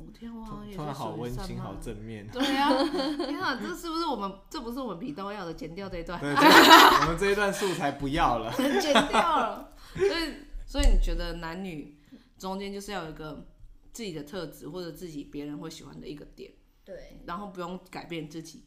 [0.07, 2.29] 我天啊，突然好温馨，好正面。
[2.33, 2.69] 对啊，
[3.17, 4.33] 天啊，这是不是我们？
[4.49, 5.55] 这不是我们频道要的？
[5.55, 6.19] 剪掉这一段。
[6.21, 9.73] 对，我们这一段素材不要了， 剪掉了。
[9.95, 10.35] 所以，
[10.67, 11.99] 所以你觉得男女
[12.39, 13.47] 中间就是要有一个
[13.93, 16.53] 自己的特质，或者自己别人会喜欢的一个点。
[16.85, 17.21] 对。
[17.27, 18.65] 然后不用改变自己，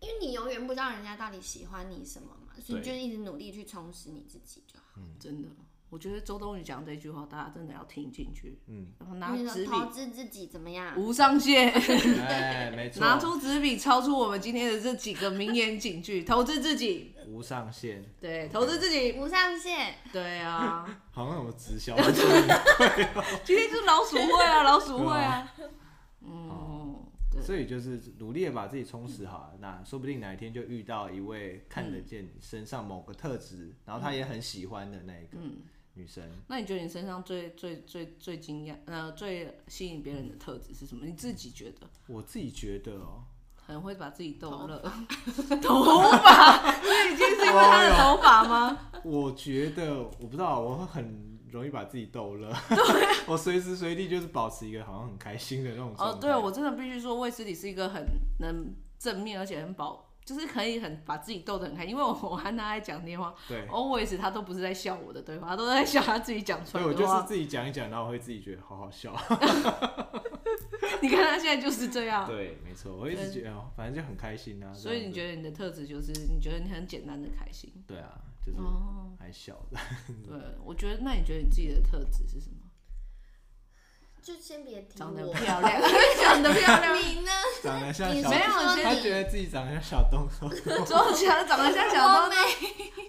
[0.00, 4.84] 因为你永远不知道人家到底喜欢你什么嘛，所以你就一直努力去充实你自己就好。
[4.96, 5.48] 嗯，真的。
[5.90, 8.60] 我觉得周冬雨讲这句话，大家真的要听进去。
[8.68, 10.96] 嗯，然后拿纸笔投资自己怎么样？
[10.96, 11.72] 无上限。
[11.72, 13.00] 哎，没 错。
[13.00, 18.04] 拿出纸笔，超出我们今天的这几个名言警句：投资自己，无上限。
[18.20, 19.96] 对，投资自己，无上限。
[20.12, 20.86] 对啊。
[21.10, 21.96] 好像有直销。
[23.42, 25.52] 今天是老鼠会啊，老鼠会啊。
[26.22, 26.96] 嗯。
[27.42, 35.38] 所以就是努力的把自己充实好，那说不定哪一天就遇到一位看得见你身上某个特质，然后他也很喜欢的那一个。
[35.40, 35.56] 嗯。
[35.94, 41.04] 女生，那你觉得你身上最最最最惊讶呃最吸引别人的特质是什么？
[41.04, 41.86] 你自己觉得？
[42.06, 43.24] 我自己觉得哦、喔，
[43.56, 44.78] 很会把自己逗乐。
[45.60, 48.78] 头发， 所以已经是因为他的头发吗？
[49.04, 52.52] 我觉得我不知道，我会很容易把自己逗乐。
[53.26, 55.94] 我随时随地就是保持一个好像很开心的那种。
[55.98, 58.04] 哦，对，我真的必须说，卫斯理是一个很
[58.40, 60.09] 能正面而且很保。
[60.32, 66.94] 就是可以很把自己逗得很开心，因为我我和他在讲电话，对，always 他都不是在笑我的对话，他都在笑他自己讲出来的话。
[66.94, 69.12] 对，我就是自己讲一讲，然后我会自己觉得好好笑。
[71.02, 72.24] 你看他现在就是这样。
[72.28, 74.72] 对，没错，我一直觉得，反正就很开心啊。
[74.72, 77.72] 所以你觉得你的特质就是你觉得你很简单的开心？
[77.88, 78.58] 对啊，就是
[79.18, 79.78] 还小的。
[80.24, 82.59] 对，我觉得那你觉得你自己的特质是什么？
[84.22, 85.80] 就先别提长得漂亮，
[86.22, 86.94] 长得漂亮。
[86.94, 87.30] 你呢？
[87.62, 90.50] 长得像小，没有，他觉得自己长得像小东东。
[90.84, 92.38] 周强长得像小东东，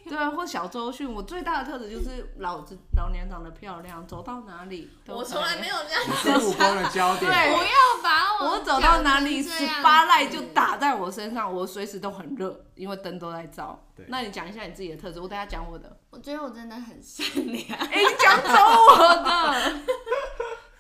[0.10, 1.12] 对啊，或小周迅。
[1.12, 4.90] 我最大的特质就是老子老娘长得漂亮，走到哪里。
[5.08, 6.04] 我从来没有这样。
[6.06, 7.30] 子是目光的焦点。
[7.30, 8.52] 对，不要把我。
[8.52, 13.84] 我走到哪里，十八赖就打在我身上，我随时都很热，因为灯都在照。
[13.96, 14.06] 对。
[14.10, 15.98] 那你讲一下你自己的特质，我等下讲我的。
[16.10, 17.80] 我觉得我真的很善良。
[17.80, 19.82] 哎，你讲走我的。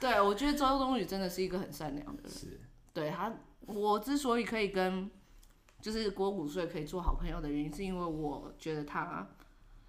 [0.01, 2.31] 对，我觉得周冬雨真的是一个很善良的人。
[2.31, 2.59] 是，
[2.91, 3.31] 对他，
[3.67, 5.09] 我之所以可以跟
[5.79, 9.29] 就是郭五岁可以做好朋友的原因，是因为我觉得他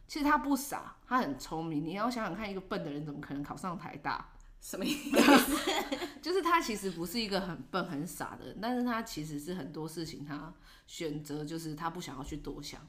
[0.06, 1.82] 其实他不傻，他很聪明。
[1.82, 4.28] 你要想想看，一个笨的人怎么可能考上台大？
[4.60, 5.16] 什么意思？
[6.22, 10.54] 就是他其实不是一个很笨很傻的人，但是他其实是很多事情他
[10.86, 12.80] 选择就是他不想要去多想。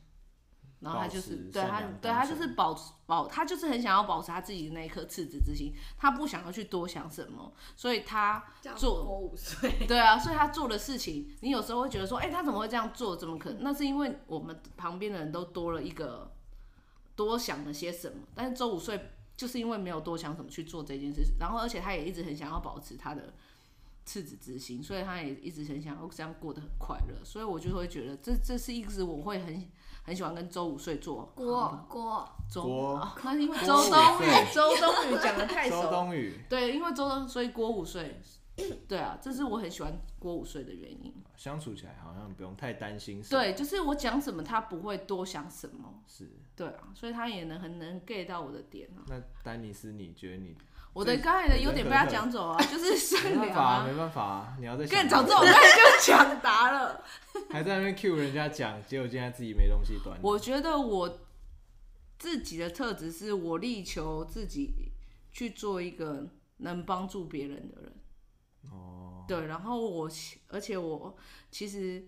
[0.84, 8.43] 然后他就是对他，对他就是保保，他就是很想要保持他自己的那一颗赤子之心，他不想要去多想什么，所以他
[8.75, 13.15] 做五岁，对啊，所以他做的事情，你有时候会觉得说，哎、欸，他怎么会这样做？
[13.15, 13.63] 怎么可能？
[13.63, 16.34] 那是因为我们旁边的人都多了一个
[17.15, 23.34] 多想了些什么，但是周五岁就是因为没有多想什么去做这件事，然后而且他也一直很想要保持他的
[24.05, 29.65] 赤子之心，所以他也一直很想要这样过得很快乐，所以我就会觉得这这是一直我会很。
[30.03, 35.81] 很喜欢跟周五睡做郭郭周，那是因为周冬雨，周冬雨讲的太熟。
[35.81, 38.21] 周冬雨对，因为周冬，所以郭五岁，
[38.87, 41.13] 对啊，这是我很喜欢郭五岁的原因。
[41.35, 43.21] 相处起来好像不用太担心。
[43.29, 46.01] 对，就是我讲什么他不会多想什么。
[46.05, 46.29] 是。
[46.55, 49.01] 对啊，所以他也能很能 get 到我的点啊。
[49.07, 50.55] 那丹尼斯，你觉得你？
[50.93, 57.03] 我的刚才的优点被他讲 走啊，就是善良啊，没办法啊，你要再更早知道我刚才就抢答了，
[57.49, 60.17] 还在那边 cue 人家讲，结果现在自己没东西端。
[60.21, 61.19] 我觉得我
[62.19, 64.91] 自己的特质是我力求自己
[65.31, 67.93] 去做一个能帮助别人的人。
[68.71, 70.09] 哦，对，然后我
[70.49, 71.17] 而且我
[71.49, 72.05] 其实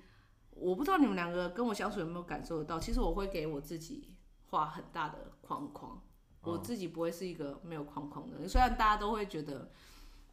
[0.52, 4.16] 我不知道你们两个跟我相处有没有感受得到，其实我会给我自己
[4.46, 6.00] 画很大的框框。
[6.46, 9.70] 我自己不会是一个没有框框的人，虽然大家都会觉得，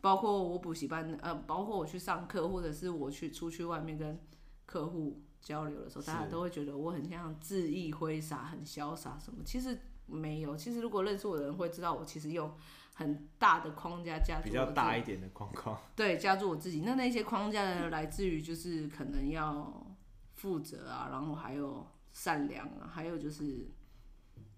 [0.00, 4.18] 包括我补习班，呃，包括我去上课，或者是我去出去外面跟
[4.66, 9.42] 客户交流的时候，大家都会觉得我很像恣意挥洒、很潇洒什么。
[9.44, 12.52] 其实没有，其实如果认识我的人会知道，我其实用
[12.94, 16.80] 很大的框架加住比较大一点的框框， 对，加住我自己。
[16.80, 19.86] 那那些框架呢，来自于就是可能要
[20.34, 23.68] 负责啊，然后还有善良啊，还有就是。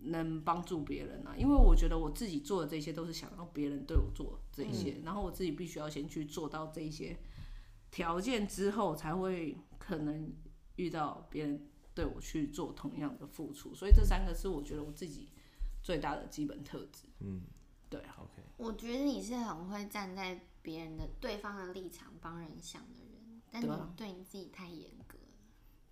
[0.06, 7.16] 能帮助别人啊，因为我觉得我自己做的这些都是想让别人对我做这些，嗯、然后我自己必须要先去做到这些
[7.90, 10.32] 条件之后，才会可能
[10.76, 15.28] 遇到别人对我去做同样的付出，所以这三个是我觉得我自己
[15.82, 17.08] 最大的基本特质。
[17.20, 17.42] 嗯，
[17.88, 18.42] 对啊，OK。
[18.56, 24.90] 我觉得你是很会站在别人的对方的立场帮人想的人，但你对你自己太严。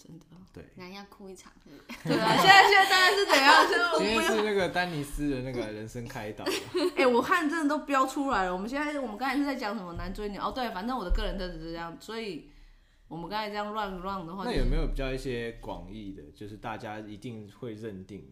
[0.02, 0.26] 真的。
[0.52, 0.64] 对。
[0.74, 1.52] 男要哭一场。
[2.04, 3.66] 对啊，现在现在大概是怎样？
[3.98, 6.44] 今天是那个丹尼斯的那个人生开导。
[6.96, 8.52] 哎、欸，我看真的都飙出来了。
[8.52, 10.36] 我们现在我们刚才是在讲什么男追女？
[10.38, 12.50] 哦，对，反正我的个人特质是这样，所以
[13.08, 18.28] 我们刚才这样乱乱的话，那有没有比较一些广义的，就是大家一定会认定？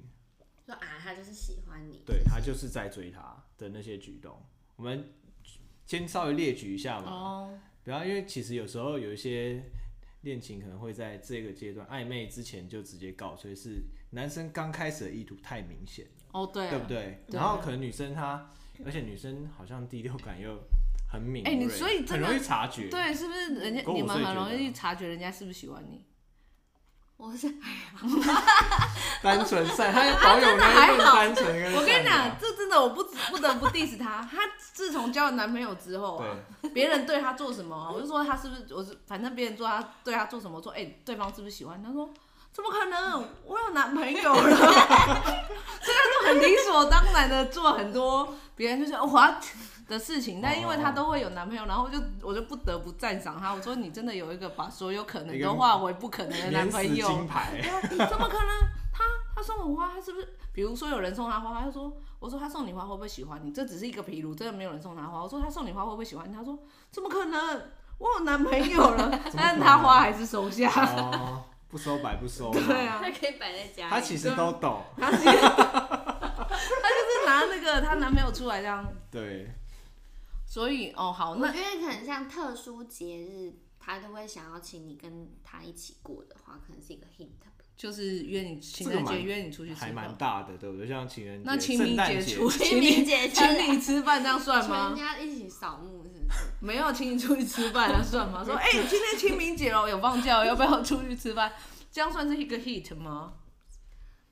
[0.66, 4.42] 说啊，他就是喜欢你，对，他就是在追他的那些举动，
[4.76, 5.12] 我们
[5.86, 7.10] 先稍微列举一下嘛。
[7.10, 7.58] 哦。
[7.82, 9.62] 比方，因为其实有时候有一些
[10.22, 16.10] 恋情可能会在这个阶段暧昧之前就直接告，所以是男生刚开始的意图太明显了。
[16.32, 16.70] 哦，对啊。
[16.70, 17.24] 对不对？
[17.28, 18.52] 然后可能女生她，
[18.84, 20.58] 而且女生好像第六感又
[21.08, 22.88] 很敏锐，哎，你所以很容易察觉。
[22.88, 26.04] 对，是不是人家你们很容易察觉人家是不是喜欢你？
[27.22, 27.68] 我是哎
[28.32, 28.42] 呀，
[29.22, 31.74] 单纯善，他保有那一份单纯。
[31.74, 34.26] 我跟你讲，这真的我不不得不 diss 他。
[34.32, 34.38] 他
[34.72, 36.24] 自从交了男朋友之后啊，
[36.72, 41.82] 别人对他做什么，我就说他是不是，我是反正别人做他对他做什么，我说哎、欸，对方是不是喜欢？
[41.82, 42.08] 他说
[42.54, 43.28] 怎么可能？
[43.44, 44.42] 我有男朋友了。
[44.42, 49.38] 所以他就很理所当然的做很多，别人就说哇。
[49.90, 53.52] 的事情，但因为她都会有男朋友，然后我就我就不得不赞赏她。
[53.52, 57.60] 我说你真的有一个把所有可能都化为不可能的男朋友，金牌。
[57.88, 58.48] 怎么可能？
[58.92, 60.28] 他他送我花，他是不是？
[60.52, 63.50] 比如说有人送他花，他就说，我说他送你花会不会喜欢你？
[63.52, 65.22] 这只是一个譬如，真的没有人送他花。
[65.22, 66.34] 我说他送你花会不会喜欢你？
[66.34, 66.58] 他说
[66.90, 67.62] 怎么可能？
[67.98, 70.70] 我有男朋友了， 但是他花还是收下。
[70.96, 72.50] 哦， 不收白不收。
[72.50, 73.90] 对啊，他可以摆在家里。
[73.90, 74.82] 他其实都懂。
[74.98, 75.26] 他就是
[77.26, 78.86] 拿那个她男朋友出来这样。
[79.10, 79.50] 对。
[80.50, 87.28] 所以哦好，那我觉得可能像特殊节日，他都会想要请你跟他一起过的话，可能是一个 hint，
[87.76, 90.88] 就是约你情人节约你出去吃饭，还蛮大的，对不对？
[90.88, 94.88] 像情人节、那清明节出 清明节请你吃饭，这样算吗？
[94.88, 96.38] 人家一起扫墓是不是？
[96.60, 98.44] 没有请你出去吃饭，那算吗？
[98.44, 101.52] 说哎、欸，今天清明节了，有放假，要不要出去吃饭？
[101.92, 103.34] 这样算是一个 hit 吗？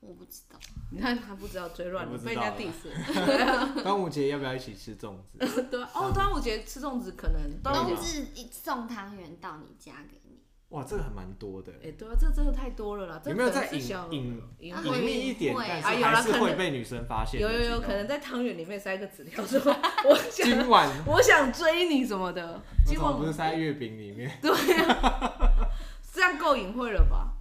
[0.01, 0.59] 我不知道，
[0.90, 2.88] 你看他不知道追乱了，被人家 diss。
[3.82, 5.62] 端午节要不要一起吃粽子？
[5.70, 7.61] 对哦，端午节吃粽子可能。
[7.62, 10.38] 冬至送汤圆到你家给你。
[10.68, 11.72] 哇，这个还蛮多的。
[11.82, 13.20] 哎，对啊，这真的太多了啦。
[13.24, 13.80] 有没有再隐
[14.11, 15.55] 隐隐秘一点？
[15.57, 17.40] 但是还是会被女生发现。
[17.40, 19.61] 有有有可能在汤圆里面塞个纸条，说
[20.05, 22.61] 我今晚我想追你什么的。
[22.86, 24.30] 今晚不是塞月饼里面？
[24.42, 24.51] 对
[24.84, 25.70] 啊，
[26.12, 27.34] 这样够隐晦了吧？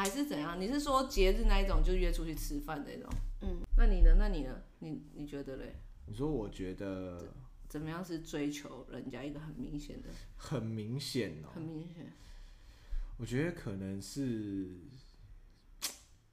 [0.00, 0.58] 还是怎样？
[0.58, 3.10] 你是说节日那一种，就约出去吃饭那种？
[3.42, 4.14] 嗯，那你呢？
[4.18, 4.62] 那你呢？
[4.78, 5.74] 你你觉得嘞？
[6.06, 7.22] 你说我觉得
[7.68, 10.08] 怎么样是追求人家一个很明显的？
[10.38, 12.10] 很明显哦，很明显。
[13.18, 14.70] 我觉得可能是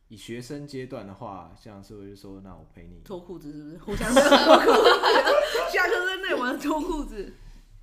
[0.07, 3.77] 以学生阶段的话，像是会说，那我陪你脱裤子，是不是？
[3.79, 4.89] 互相脱裤子，
[5.73, 7.33] 下课在那里玩脱裤子。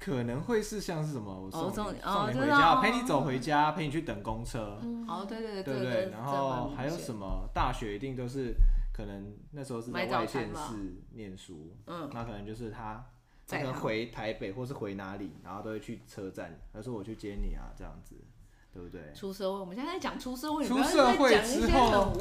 [0.04, 4.78] 可能会是像是什么，我送你送你回家，陪你走回家，陪你去等公车。
[5.08, 6.10] 哦，对对对，对不对？
[6.10, 7.48] 然后还有什么？
[7.54, 8.54] 大学一定都是
[8.92, 13.02] 可能那时候是在外县市念书，嗯，那可能就是他
[13.48, 18.14] 可能回台北或是回哪里，然后都会去车站，他说我去接你啊，这样子，
[18.74, 19.10] 对不对？
[19.14, 22.12] 出社会，我们现在在讲出社会，出社会之后，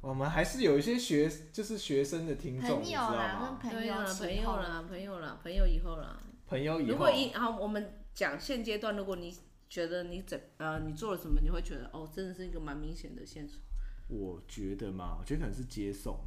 [0.00, 3.58] 我们还是有一些学，就是学生的听众，你知道吗？
[3.60, 6.22] 朋友了，朋友了，朋友了，朋友以后了。
[6.48, 9.36] 朋友以后，如果一好，我们讲现阶段，如果你
[9.68, 13.60] 觉得你怎呃你做了什么，你会觉得哦，真的是一个蛮明显的线索。
[14.08, 16.18] 我觉得嘛，我觉得可能是接送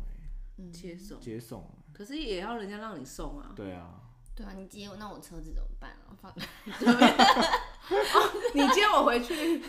[0.57, 3.53] 嗯，接送接送，可是也要人家让你送啊。
[3.55, 3.99] 对啊，
[4.35, 6.13] 对啊，你接我，那我车子怎么办啊？
[6.21, 6.31] 放
[7.91, 9.59] 哦，你接我回去，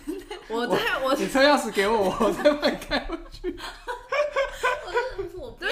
[0.50, 3.56] 我在我，我你车钥匙给我，我再帮你开回去。
[5.34, 5.71] 我不要接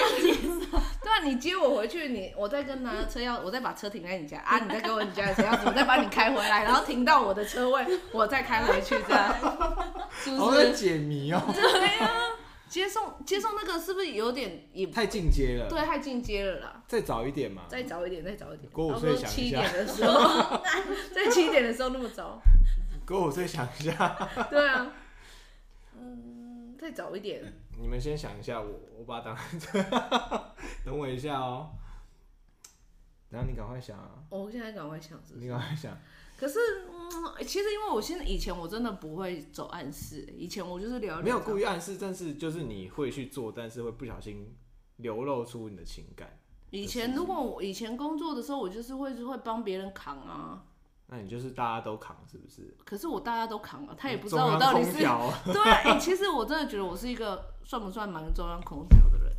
[1.23, 9.35] 你接我回去，你我再跟拿车钥，我再把车停在你家啊，你再给我你家的车钥匙，我再把你开回来，然后停到我的车位，我再开回去，这样
[10.11, 10.41] 是不是？
[10.41, 11.41] 我在解谜哦。
[11.53, 12.09] 对啊，
[12.67, 15.69] 接送接送那个是不是有点也太进阶了？
[15.69, 16.83] 对，太进阶了啦。
[16.87, 17.63] 再早一点嘛。
[17.67, 18.71] 再早一点，再早一点。
[18.71, 19.29] 过午睡想一下。
[19.29, 20.61] 七点的时候，
[21.13, 22.41] 在七点的时候那么早。
[23.05, 24.29] 过午睡想一下。
[24.49, 24.91] 对啊。
[25.99, 27.53] 嗯，再早一点。
[27.81, 29.35] 你们先想一下，我我把它
[29.73, 30.53] 当，
[30.85, 31.71] 等我一下哦。
[33.29, 34.23] 然后你赶快想啊！
[34.29, 35.45] 我现在赶快想是不是？
[35.45, 35.97] 你赶快想。
[36.37, 36.59] 可是，
[36.89, 44.53] 嗯，其实因为我现在以前我真的不会走暗示，以前我就是聊，聊，没有故意暗示，但是就是你会去做，但是会不小心
[44.97, 46.37] 流露出你的情感。
[46.71, 50.65] 以前如果我以前工作的时候，我就是会会帮别人扛啊。
[51.13, 52.73] 那你就是大家都扛是不是？
[52.85, 54.93] 可是我大家都扛了，他也不知道我到底是。
[55.51, 59.35] 对，哎、欸，其实我真的觉得我是一个算不算蛮中央空调的人。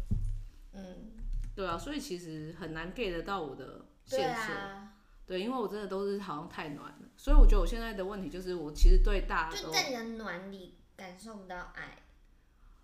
[0.74, 1.12] 嗯，
[1.54, 4.46] 对啊，所以其实很难 get 得到我的线索。
[4.46, 4.88] 对啊。
[5.24, 9.68] 对，因为我真的都是好像太暖了，所以我觉得我现在的问题就是我其实对大家都。
[9.68, 11.96] 就在你的暖里感受不到爱。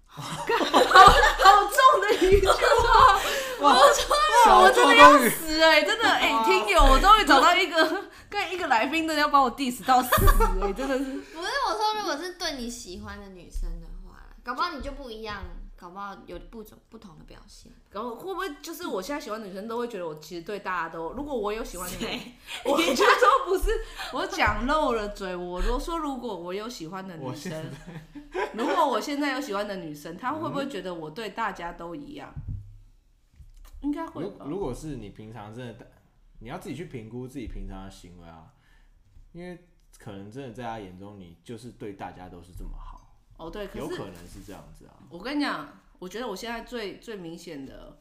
[0.09, 3.21] 好好重的一句话，
[3.61, 4.17] 我说！
[4.61, 10.11] 我真的要死哎、欸，真的哎、欸，听友，我终于找到一个 跟一个来宾，真的要把我 diss 到死
[10.63, 11.05] 哎、欸，真的是。
[11.05, 15.43] 不是我说，如果是对你喜欢的女生的话，搞不好你就不一样。
[15.81, 22.33] 搞不好有不种不同的表现，然后会不会就是我现在喜欢女生都会觉得我其实对大家都，如果我有喜欢的女生，
[22.65, 23.71] 我觉得说不是，
[24.13, 25.37] 我讲漏了嘴。
[25.37, 27.71] 我如果说如果我有喜欢的女生，
[28.55, 32.35] 如果我现在有喜欢的女生，她会不会觉得我对大家都一样？
[33.83, 34.29] 应该会。
[34.47, 35.93] 如果是你平常真的，
[36.41, 38.53] 你要自己去评估自己平常的行为啊，
[39.31, 39.57] 因为
[39.97, 42.98] 可能真的在她眼中，你就是对大家都是这么好。
[43.39, 44.95] 哦，对，可是有可能是这样子啊。
[45.09, 47.99] 我跟你讲，我觉得我现在最最明显的，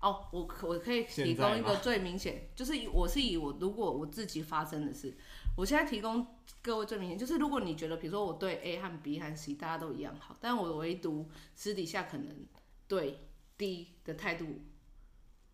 [0.00, 5.14] 哦，我我可以提供一个最明显，就是我是以我如果我自己发生的事，
[5.56, 6.26] 我现在提供
[6.62, 12.46] 各位最明显，就是如果你觉得，比如说我对 A 和 B 和 C 大家都一样好，但我唯独私底下可能
[12.88, 14.46] 对 D 的态度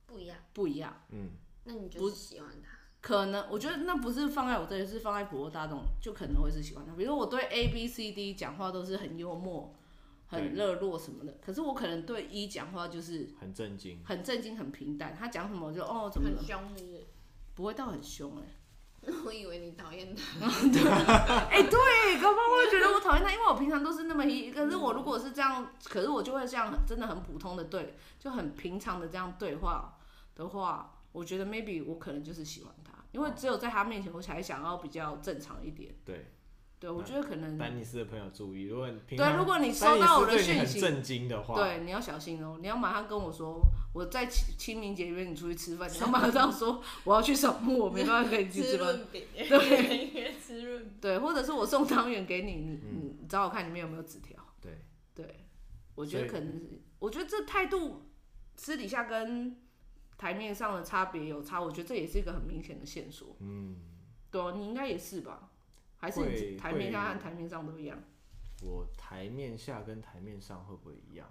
[0.06, 1.30] 不一样，不一样，嗯，
[1.64, 2.80] 那你就是喜欢他。
[3.01, 6.94] 可能我觉得那不是放在我这里，是放在普罗大众，就可能会是喜欢他。
[6.94, 9.74] 比如说我对 A B C D 讲话都是很幽默、
[10.26, 15.16] 很热络什么的，可是我可能对 E 讲话就是很震惊、很震惊、很平淡。
[15.18, 17.07] 他讲什么我就哦怎么很凶是不是？
[17.55, 18.57] 不会到很凶哎、欸。
[19.24, 20.46] 我以为你讨厌他。
[20.70, 29.96] 对 哎、欸，对，刚刚我会觉得我讨厌他，因为我平常都是那么一，可是我如果是这样，可是我就会这样，真的很普通的对，就很平常的这样对话
[30.36, 32.80] 的话，我觉得 maybe 我可能就是喜欢他。
[33.12, 35.94] 因为只有在他面前，我才想要比较正常一点。
[36.04, 36.26] 对，
[36.78, 43.61] 对，我觉得可能丹尼斯的朋友注意，如果你对，如果你收到我的讯息，震惊的话，对，你要小心哦、喔，你要马上跟我说，
[43.92, 49.00] 我在清清明节约你出去吃饭，你要马上说我要去扫墓，我没办法跟你去吃饭。
[49.12, 49.26] 对，
[51.00, 52.80] 对，或者是我送汤圆给你，你
[53.20, 54.36] 你找我看里面有没有纸条。
[54.61, 54.84] 对，
[55.14, 55.46] 对，
[55.94, 58.11] 我觉得可能是，我觉得这态度
[58.56, 59.56] 私底下跟。
[60.21, 63.35] 台面上的差别有差，我觉得这也是一个很明显的线索。
[63.39, 63.77] 嗯，
[64.31, 65.49] 对啊，你应该也是吧？
[65.97, 67.99] 还是你台面下和台面上都一样？
[68.62, 71.27] 我台面下跟台面上会不会一样？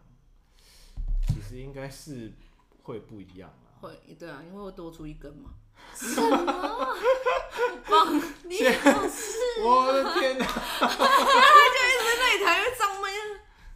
[1.28, 2.34] 其实应该是
[2.82, 3.78] 会不一样啊。
[3.82, 5.52] 会，对啊，因为会多出一根嘛。
[5.94, 6.96] 什么？
[7.86, 9.62] 放你不是？
[9.64, 10.46] 我的天哪！
[10.50, 12.89] 他就一直在那里台面上面。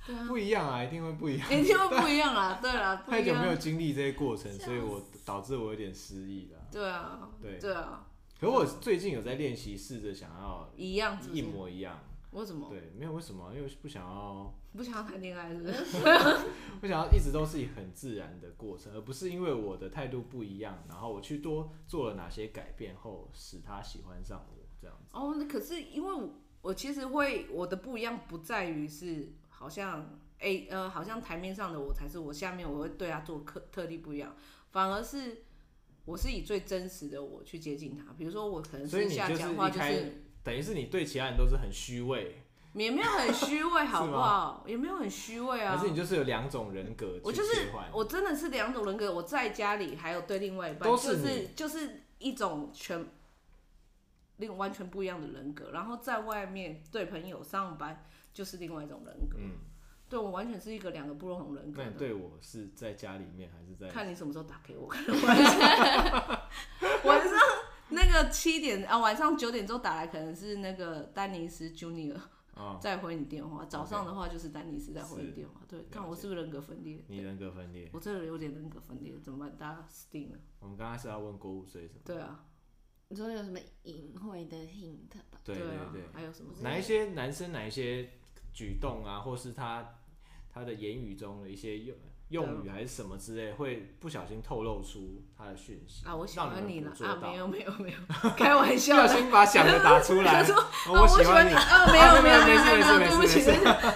[0.06, 6.60] 对啊，不一样啊，一定会不一样，一定会不一样啊， 对啊，太久没有经历这些过程，所以我导致我有点失忆了。
[6.72, 8.06] 对啊，对，对啊。
[8.40, 11.98] 可我最近有在练习，试着想要一样，一模一样。
[12.32, 12.68] 为什么？
[12.70, 15.62] 对，没有为什么，因为不想要，不想要谈恋爱，是
[16.82, 25.10] 不想要一直都是很自然的过程，而不是因为我的态度不一样，然后我去多做了哪些改变后，使他喜欢上我这样子。
[25.12, 26.30] 哦，那可是因为
[26.62, 29.32] 我其实会我的不一样不在于是。
[29.58, 34.36] 好像哎呃，好像台面上的我才是我，下面我会对他做特特地不一样，
[34.72, 35.44] 反而是
[36.04, 38.14] 我是以最真实的我去接近他。
[38.18, 42.44] 比如说我可能私下讲话就是，等于是你对其他人都是很虚伪，
[42.74, 44.66] 也没有很虚伪， 好不好？
[44.68, 45.78] 也没有很虚伪啊。
[45.78, 49.14] 可是你就是有两种人格，我就是我真的是两种人格。
[49.14, 53.06] 我在家里还有对另外一半，就是就是一种全
[54.38, 58.04] 另完全不一样的人格，然后在外面对朋友上班。
[58.34, 59.52] 就是另外一种人格，嗯，
[60.10, 61.84] 对我完全是一个两个不同人格。
[61.84, 63.88] 那你对我是在家里面还是在？
[63.90, 64.88] 看你什么时候打给我。
[64.88, 65.60] 晚上
[67.04, 67.40] 晚上
[67.90, 72.20] 那个七点啊，晚上九点之后打来，可能是那个丹尼斯 Junior
[72.82, 73.66] 再回你电话。
[73.66, 75.62] 早上的话就是丹尼斯再回你电话。
[75.68, 77.04] 对，看我是不是人格分裂？
[77.08, 79.56] 你人格分裂，我这个有点人格分裂，怎么办？
[79.58, 80.38] 大家死定了。
[80.60, 82.02] 我们刚刚是要问郭五岁什么？
[82.04, 82.46] 对啊。
[83.10, 85.40] 你说有什么隐晦的 hint 吧？
[85.44, 86.52] 对对对，还有什么？
[86.62, 87.52] 哪一些男生？
[87.52, 88.10] 哪一些？
[88.54, 89.96] 举动啊，或是他
[90.54, 91.98] 他的言语中的一些用
[92.30, 96.16] 用语还是什么之类，会不小心透露出他的讯息啊。
[96.16, 97.20] 我喜欢你了啊！
[97.22, 97.98] 没有没有没有，
[98.38, 99.02] 开玩笑。
[99.02, 100.42] 不小心把想的打出来。
[100.46, 100.56] 说
[100.88, 101.86] 我喜欢你啊！
[101.92, 103.42] 没有没有没有没有，对不起，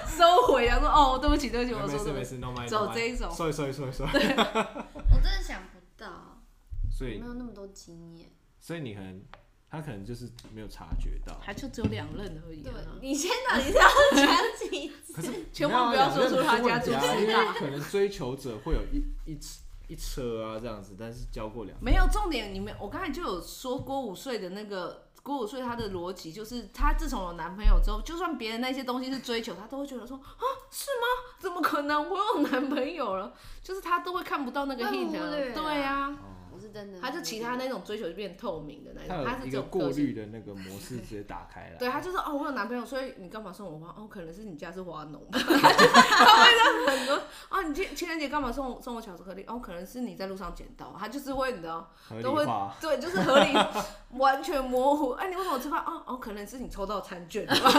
[0.07, 0.79] 收回啊！
[0.79, 3.31] 说哦，对不起对不起，我说的没事没事，走这一种。
[3.31, 4.05] 说一说一说一说。
[4.13, 6.41] 我真的想不到，
[6.91, 8.29] 所以没有那么多经验。
[8.59, 9.23] 所以你可能。
[9.69, 12.61] 他可能就是没有察觉到，他就只有两任而已。
[12.61, 15.13] 对， 你先到底是要讲几次？
[15.13, 17.53] 可是 千万不要说出他家住几大。
[17.53, 19.37] 可能追求者会有一一
[19.89, 21.77] 一车啊这样子，但是交过两。
[21.81, 31.35] 没有重点，你们我刚才就有说郭五岁的那个郭五岁，他的逻辑就是，他自从有男朋友之后，就算别人那些东西是追求，他都会觉得说啊，是吗？
[31.39, 32.09] 怎么可能？
[32.09, 35.11] 我有男朋友了，就是他都会看不到那个 hint。
[35.53, 35.83] 对
[36.67, 36.73] 呀。
[36.73, 41.77] 真的，他就其他那种追求就变透明的那种，他是一个过滤的那个模式直接打开了。
[41.79, 43.95] 对，他就是哦，我有男朋友，所以你干嘛送我花？
[43.97, 47.15] 哦，可能是你家是花农， 他会这样很多
[47.49, 49.43] 啊，你情情人节干嘛送送我巧克力？
[49.47, 51.91] 哦，可能是你在路上捡到，他就是会你知道，
[52.21, 52.45] 都会
[52.81, 53.53] 对，就是合理，
[54.17, 55.11] 完全模糊。
[55.11, 55.79] 哎，你为什么吃饭？
[55.85, 57.71] 哦哦，可能是你抽到餐券，就是会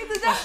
[0.00, 0.36] 一直这样。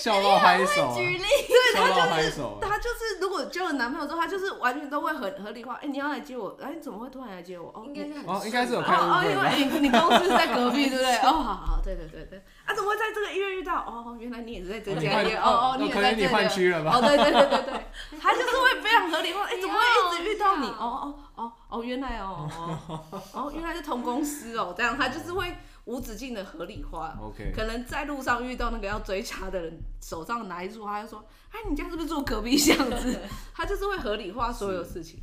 [0.00, 1.94] 笑到拍手，举例，对，他就
[2.30, 5.74] 是他就是，如果交了男朋友之后，他就是完全都会很合理化。
[5.82, 7.68] 哎，你要来接我，哎，你怎么会突然来接我？
[7.68, 8.80] 哦，应该是哦，应该是有。
[8.80, 11.16] 哦，因为你你公司在隔壁，对不对？
[11.28, 12.42] 哦，好好，对对对对。
[12.64, 13.76] 啊，怎么会在这个医院遇到？
[13.76, 15.42] 哦，原来你也是在这家医院。
[15.42, 16.28] 哦哦，你也在这。
[16.28, 16.92] 换区了吧？
[16.94, 17.84] 哦，对对对对对，
[18.20, 19.44] 他就是会非常合理化。
[19.44, 19.80] 哎， 怎么会
[20.18, 20.66] 一直遇到你？
[20.68, 22.48] 哦哦哦哦，原来哦
[22.88, 23.00] 哦
[23.32, 25.54] 哦，原来是同公司哦，这样他就是会。
[25.90, 33.18] 无止境的合理化，OK，可能在路上遇到那个要追查的人，手上拿一束花，他就说：“哎，你家是不是住隔壁巷子？”
[33.52, 35.18] 他就是会合理化所有事情。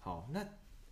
[0.00, 0.44] 好，那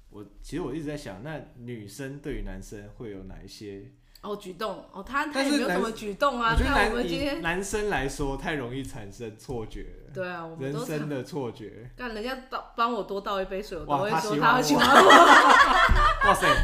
[0.08, 3.90] 我其实我一直在想，那女生对于男生会有哪一些
[4.22, 5.02] 哦举动哦？
[5.02, 6.54] 他他有没有什么举动啊？
[6.56, 9.99] 像我们今天男生来说，太容易产生错觉了。
[10.12, 11.90] 对啊，我们人生的错觉。
[11.96, 15.08] 但人家倒帮我多倒一杯水，我都会说他喜欢我。
[16.28, 16.46] 哇塞！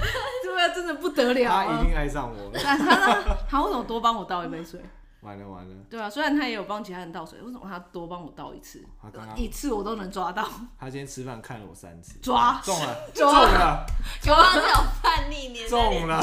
[0.74, 2.50] 真的不得了，他一定爱上我。
[2.58, 4.80] 他他他为什么多帮我倒一杯水？
[5.20, 5.74] 完了完了。
[5.88, 8.84] 对啊，虽然他也有帮其他人倒水，为什么他多帮我倒一次？
[9.00, 10.42] 他刚刚一次我都能抓到。
[10.78, 13.86] 他今天吃饭看了我三次，抓中了，中了，
[14.26, 15.68] 有啊，有叛逆年。
[15.68, 16.20] 中了。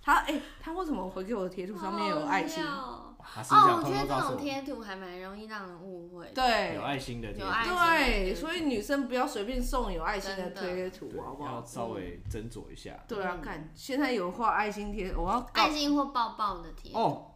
[0.00, 2.64] 他哎，他为什么回给我的贴图上面有爱心？
[2.64, 3.01] 哦，
[3.34, 6.30] 我觉得这种贴图还蛮容易让人误会。
[6.34, 7.72] 对，有爱心的，有爱心。
[7.74, 11.56] 对，所以女生不要随便送有爱心的贴图，好不好？
[11.56, 13.02] 要稍微斟酌一下。
[13.08, 17.28] 对啊，看现在有画爱心贴，我要爱心或抱抱的贴哦。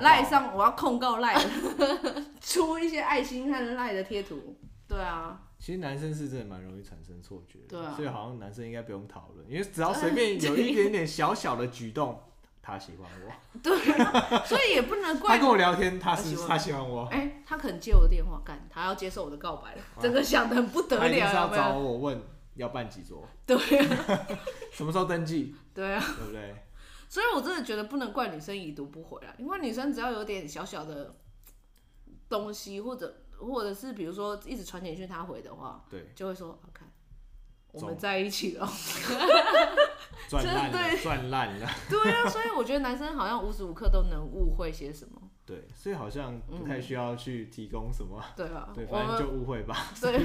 [0.00, 1.34] 赖上我要控告赖，
[2.40, 4.56] 出一些爱心和赖的贴图。
[4.88, 12.18] 对啊，其实男生是真的蛮容易产生错觉，对啊，所以好像男生应该不用讨论，因为只要随便 有一点点小小的举动。
[12.66, 13.30] 他喜欢我，
[13.62, 13.76] 对，
[14.46, 17.04] 所以也不能怪他跟我聊天，他是他喜欢我。
[17.12, 21.02] 哎，他可能接我的电话，干，他要接受我的告白了，整个想的很不得了。
[21.02, 22.22] 他一定是要找我问
[22.54, 23.58] 要办几桌，对，
[24.72, 25.54] 什么时候登记？
[25.74, 26.54] 对啊，对不对？
[27.06, 31.14] 所以我真的觉得不能怪女生已读不回啊，因为女生只要有点小小的
[32.30, 36.83] 东西，或者或者是比如说一直传简讯他回的话，对，就会说好看。
[37.74, 38.66] 我们在一起了，
[40.28, 41.68] 赚烂了，赚烂了。
[41.90, 45.20] 对啊，所以我觉得男生好像无时无刻都能误会些什么。
[45.46, 48.18] 对，所以好像不太需要去提供什么。
[48.34, 49.92] 对啊，对，反正就误会吧。
[50.00, 50.18] 对，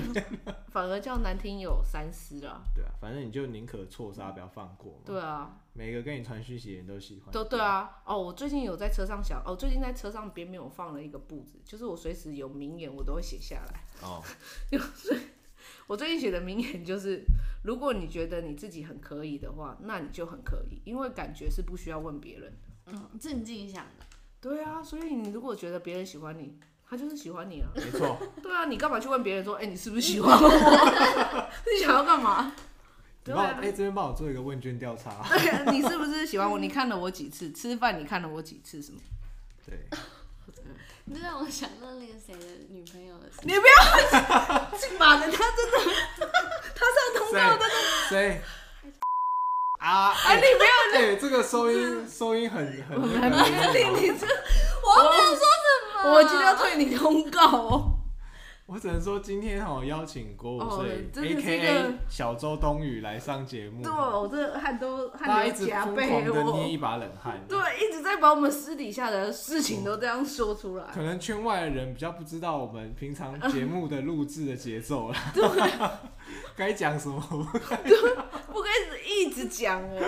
[0.70, 2.62] 反而叫难听有三思了。
[2.74, 5.02] 对啊，反正你就宁可错杀，不要放过。
[5.06, 7.34] 对啊，每个跟你传讯息的人都喜欢。
[7.34, 13.84] 都对啊，哦，我最近有在车上想，哦，最近在车上边边我放了一个布子，就是我随时有名言我都会写下来。
[14.02, 14.24] 哦。
[14.70, 14.80] 有。
[15.90, 17.24] 我最近写的名言就是：
[17.64, 22.94] 如果你觉得你自己很可以的话，那你就很可以，因为感觉是不需要问别人的。
[22.94, 24.06] 嗯，正经想的。
[24.40, 27.70] 对啊，所以你如果觉得别人喜欢你，他就是喜欢你啊。
[27.74, 28.20] 没错。
[28.40, 30.48] 对啊，你干嘛去问别人说：哎、欸，你是不是喜欢我？
[31.66, 32.54] 你想要干嘛？
[33.24, 35.26] 对啊，哎、欸，这边帮我做一个问卷调查。
[35.40, 36.60] 对啊，你是不是喜欢我？
[36.60, 37.52] 你看了我几次？
[37.52, 38.80] 吃饭你看了我几次？
[38.80, 39.00] 什么？
[39.66, 39.76] 对。
[41.12, 43.40] 你让我想到那个谁的女朋友的事。
[43.42, 43.74] 你不要，
[45.00, 45.80] 妈的，他真的，
[46.76, 47.66] 他上通告的
[48.10, 48.40] 谁？
[49.80, 50.14] 啊！
[50.28, 50.70] 哎，你不要，
[51.02, 53.02] 哎，这个收音收音很很。
[53.02, 54.28] 我还没有听你这，
[54.84, 56.12] 我没有说什么。
[56.14, 57.89] 我今天要退你通告哦。
[58.72, 61.96] 我只能说，今天好邀请国五岁，A.K.A.
[62.08, 63.82] 小周冬雨来上节目。
[63.82, 67.44] 对，我这汗都汗流浃背，的捏一把冷汗。
[67.50, 70.86] 对，一直在把我们私底下的事情都这样说出来。
[70.94, 75.16] 可能圈外的人比较不知道我们平常节目的录制的节奏了。
[75.34, 75.44] 对，
[76.56, 77.20] 该讲什么？
[78.54, 78.70] 不该
[79.04, 80.00] 一直讲哦。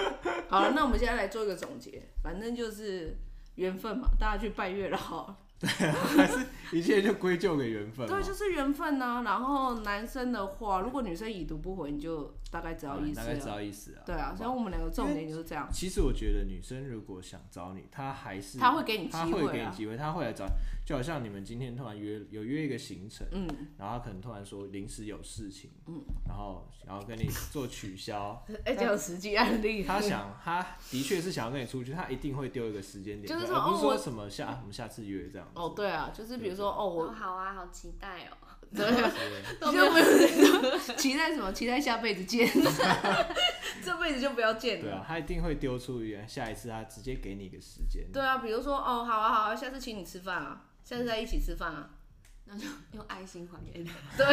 [0.47, 3.18] 好了，那我们现在来做一个总结，反正就是
[3.55, 5.34] 缘分嘛，大家去拜月老。
[5.62, 8.07] 对啊，还是一切就归咎给缘分。
[8.07, 9.22] 对，就是缘分呢、啊。
[9.22, 13.24] 然后男生的话，如果女生已读不回，你就大概知道意思、啊。
[13.24, 14.01] 大概知道意思啊。
[14.05, 15.70] 对啊，所以我们两个重点就是这样。
[15.72, 20.51] 其实我觉得女生如果想找你，她还是她会给你机会、啊，她会给你机会，她会来找你。
[20.92, 29.86] 就好像你们今天突然约有约一个行程，嗯，然后他可能突然说临时有事情，嗯，然后然后跟你做取消， 哎，这有实际案例。
[29.86, 35.50] 他想，他的确是想要跟你出去，他一定会丢一个时间点，就是说，而不是说什么下我们下次约这样。
[35.54, 38.36] 哦，对啊，就是比如说，哦，我好啊，好期待哦。
[38.76, 38.86] 对，
[39.60, 42.46] 不用期待什么，期待下辈子见，
[43.82, 44.84] 这辈子就不要见了。
[44.84, 48.12] 对啊，他一定会丢出一个下一次，他直接给你一个时间。
[48.12, 50.68] 对啊，比如说，哦，好啊，好啊，下次请你吃饭啊。
[50.84, 51.98] 现在在一起吃饭啊？
[52.46, 53.94] 那就用爱心还给他。
[54.18, 54.26] 对，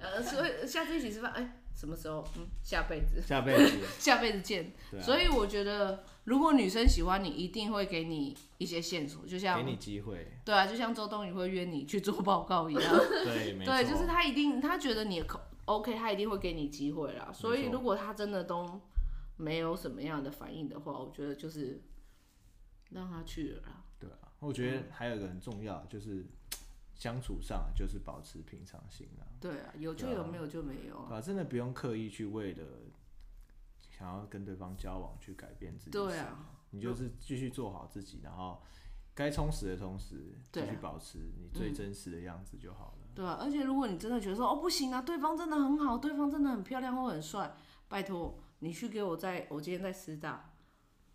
[0.00, 2.26] 呃，所以下次一起吃饭，哎、欸，什么时候？
[2.36, 3.22] 嗯，下辈子。
[3.22, 3.78] 下辈子。
[3.98, 4.74] 下辈子见。
[4.92, 10.36] 啊、所以我觉得，如果女生喜欢你，一定会给你一些线索，就像给你机会。
[10.44, 12.82] 对啊，就像周冬雨会约你去做报告一样。
[13.24, 13.72] 对，没错。
[13.72, 15.24] 对，就是他一定，他觉得你
[15.64, 17.30] OK，他一定会给你机会啦。
[17.32, 18.82] 所以如果他真的都
[19.38, 21.82] 没有什么样的反应的话，我觉得就是
[22.90, 23.82] 让他去了啦。
[23.98, 26.24] 对啊，我觉得还有一个很重要就是。
[26.96, 29.26] 相处上就是保持平常心啊。
[29.40, 31.20] 对啊，有就有，没有就没有啊。
[31.20, 32.64] 真的不用刻意去为了
[33.90, 35.90] 想要跟对方交往去改变自己。
[35.90, 38.62] 对啊，你就是继续做好自己，然后
[39.12, 43.08] 该充实的同时，继续保持你最真实的样子就好了。
[43.12, 47.56] 对啊，而且如果你真的觉得说哦不行啊，对方真的很好，对方真的很漂亮或很帅，
[47.88, 50.52] 拜托你去给我在，我今天在师大，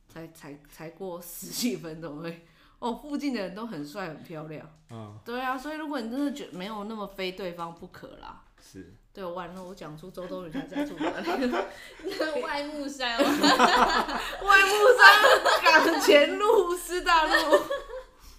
[0.10, 2.36] 才才才过十几分钟而已。
[2.80, 11.30] 哦，附近的人都很帅很漂亮，嗯，对啊，所以如果你真的觉得没有那么非对方不可啦，是，对，完了，我讲出周冬雨他在住哪里，
[12.42, 13.36] 外木山，外木
[14.98, 17.34] 山港前路师大路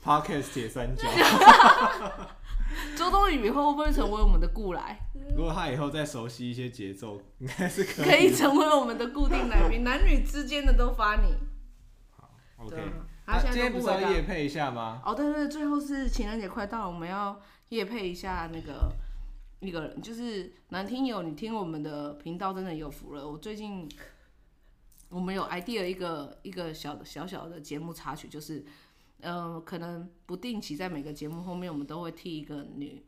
[0.03, 1.07] ，Podcast 铁三角，
[2.97, 4.99] 周冬雨以后会不会成为我们的故来？
[5.37, 11.35] 如果他以后再熟悉一些节奏，应该是可以，可以成为我们的固定来宾，男女之间的都发你，
[12.17, 12.77] 好，OK。
[13.31, 15.01] 啊、今天不是要夜配一下吗？
[15.05, 18.93] 哦，对对对，最后是情人节快到了，我们要夜配一下那个
[19.61, 23.29] 一个人，就是男听友，你听我们的频道真的有福了。
[23.29, 23.89] 我最近
[25.11, 28.65] 我们有 idea 一个一个小小小的节目插曲，就是
[29.21, 33.05] 呃，可能不定期在每个节目后面，我们都会替一个女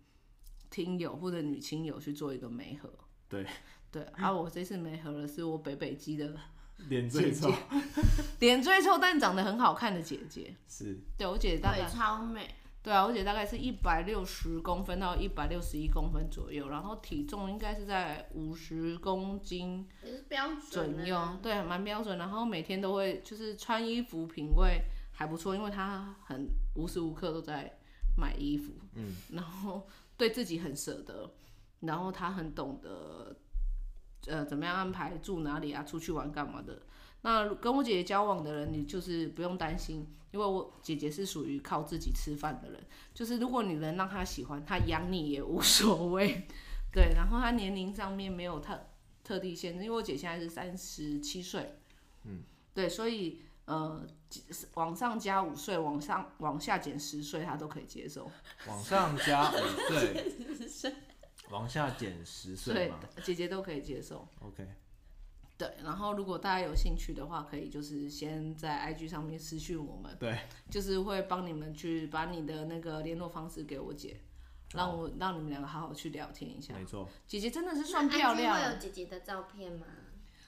[0.70, 2.88] 听友或者女亲友去做一个媒合。
[3.28, 3.44] 对
[3.90, 6.34] 对，啊，我这次媒合的是我北北基的。
[6.88, 7.52] 脸最臭，
[8.40, 10.98] 脸最臭但长得很好看的姐姐，是。
[11.16, 12.48] 对我姐姐大概超美，
[12.82, 22.18] 对啊，我姐大概是一百六十公分到一百六十一公分左右，然后体重应该是在五十公斤，也是标准，啊，对，蛮标准。
[22.18, 27.78] 然后每天都会就是穿衣服品味还不错，因为她很无时无刻都在
[28.16, 31.32] 买衣服，嗯，然后对自己很舍得，
[31.80, 33.31] 然后她很懂得。
[34.26, 35.82] 呃，怎么样安排住哪里啊？
[35.82, 36.82] 出去玩干嘛的？
[37.22, 42.80] 那跟我姐姐交往的人，你就是不用担心，因为我姐姐是属于靠自己吃饭的人。
[43.14, 46.46] 就是如果你能让她喜欢，她养你也无所谓。
[46.92, 48.86] 对，然后她年龄上面没有特
[49.22, 51.76] 特地限制，因为我姐现在是三十七岁，
[52.24, 52.42] 嗯，
[52.74, 54.04] 对，所以呃，
[54.74, 58.30] 往上加五岁，往上往下减十岁，她都可以接受。
[58.66, 59.56] 往上加五
[59.88, 60.34] 岁。
[61.52, 64.26] 往下减十岁嘛，姐姐都可以接受。
[64.40, 64.66] OK，
[65.58, 70.38] 对，然后如果大家有兴趣的话，可以就是先在 IG 上面私讯我们，对，
[70.70, 74.18] 就是会帮你们去把你的那个联络方式给我姐，
[74.72, 76.74] 让我让你们两个好好去聊天一下。
[76.74, 78.56] 没错，姐姐真的是算漂亮。
[78.56, 79.86] IG 会有姐姐的照片吗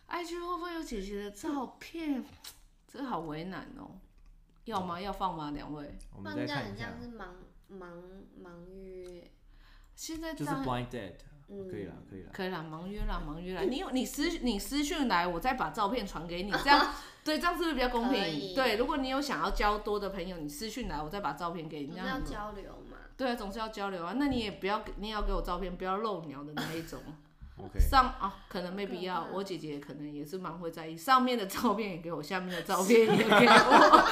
[0.09, 2.25] ？IG 会不会有姐姐的照片？
[2.89, 3.91] 这个好为难哦。
[4.65, 4.99] 要吗？
[4.99, 5.51] 要放吗？
[5.51, 5.99] 两位？
[6.17, 6.95] 我们再看一下。
[6.99, 7.35] 是忙
[7.69, 8.03] 忙
[8.41, 9.31] 忙约。
[9.95, 11.15] 现在就是 blind date，
[11.49, 13.65] 嗯，可以了，可以了，可以了，盲约了，盲约了。
[13.65, 16.93] 你有你私你私讯来，我再把照片传给你，这样
[17.25, 18.55] 对，这样是不是比较公平？
[18.55, 22.99] 对，如果你有想要交多的朋友，你私讯来，我再把照片给你，这样要交流嘛？
[23.17, 24.15] 对啊，总是要交流啊。
[24.19, 27.01] 那你也不要，你也要给我照片，不要露鸟的那一种。
[27.57, 27.79] OK。
[27.79, 29.27] 上啊，可能没必要。
[29.33, 34.05] 我姐姐可能也是蛮会在意，上面的照片也给我，下面的照片也给我。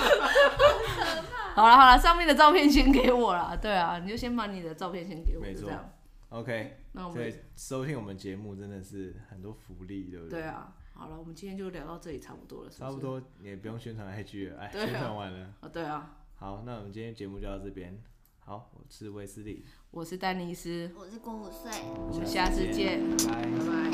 [1.54, 5.92] 好了 好了，上面的照片先给我了，对啊，你就先把你的照片先给我，就这样。
[6.30, 10.40] OK，那我们收听我们节目真的是很多福利，对不对？
[10.40, 12.90] 对啊，好了，我们今天就聊到这里差不多了，是不是？
[12.90, 15.52] 差不多，你也不用宣传 IG 了，哎，宣传完了。
[15.60, 16.16] 啊，对啊。
[16.36, 18.02] 好，那我们今天节目就到这边。
[18.38, 19.64] 好，我是威斯理，
[19.94, 21.70] 我是丹尼斯，我是郭五岁，
[22.10, 23.90] 我们下次见，拜拜。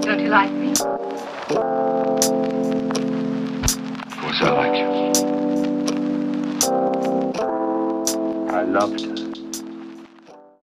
[0.00, 0.72] Don't you like me?
[4.00, 4.88] Of course I like you.
[8.50, 9.15] I loved her.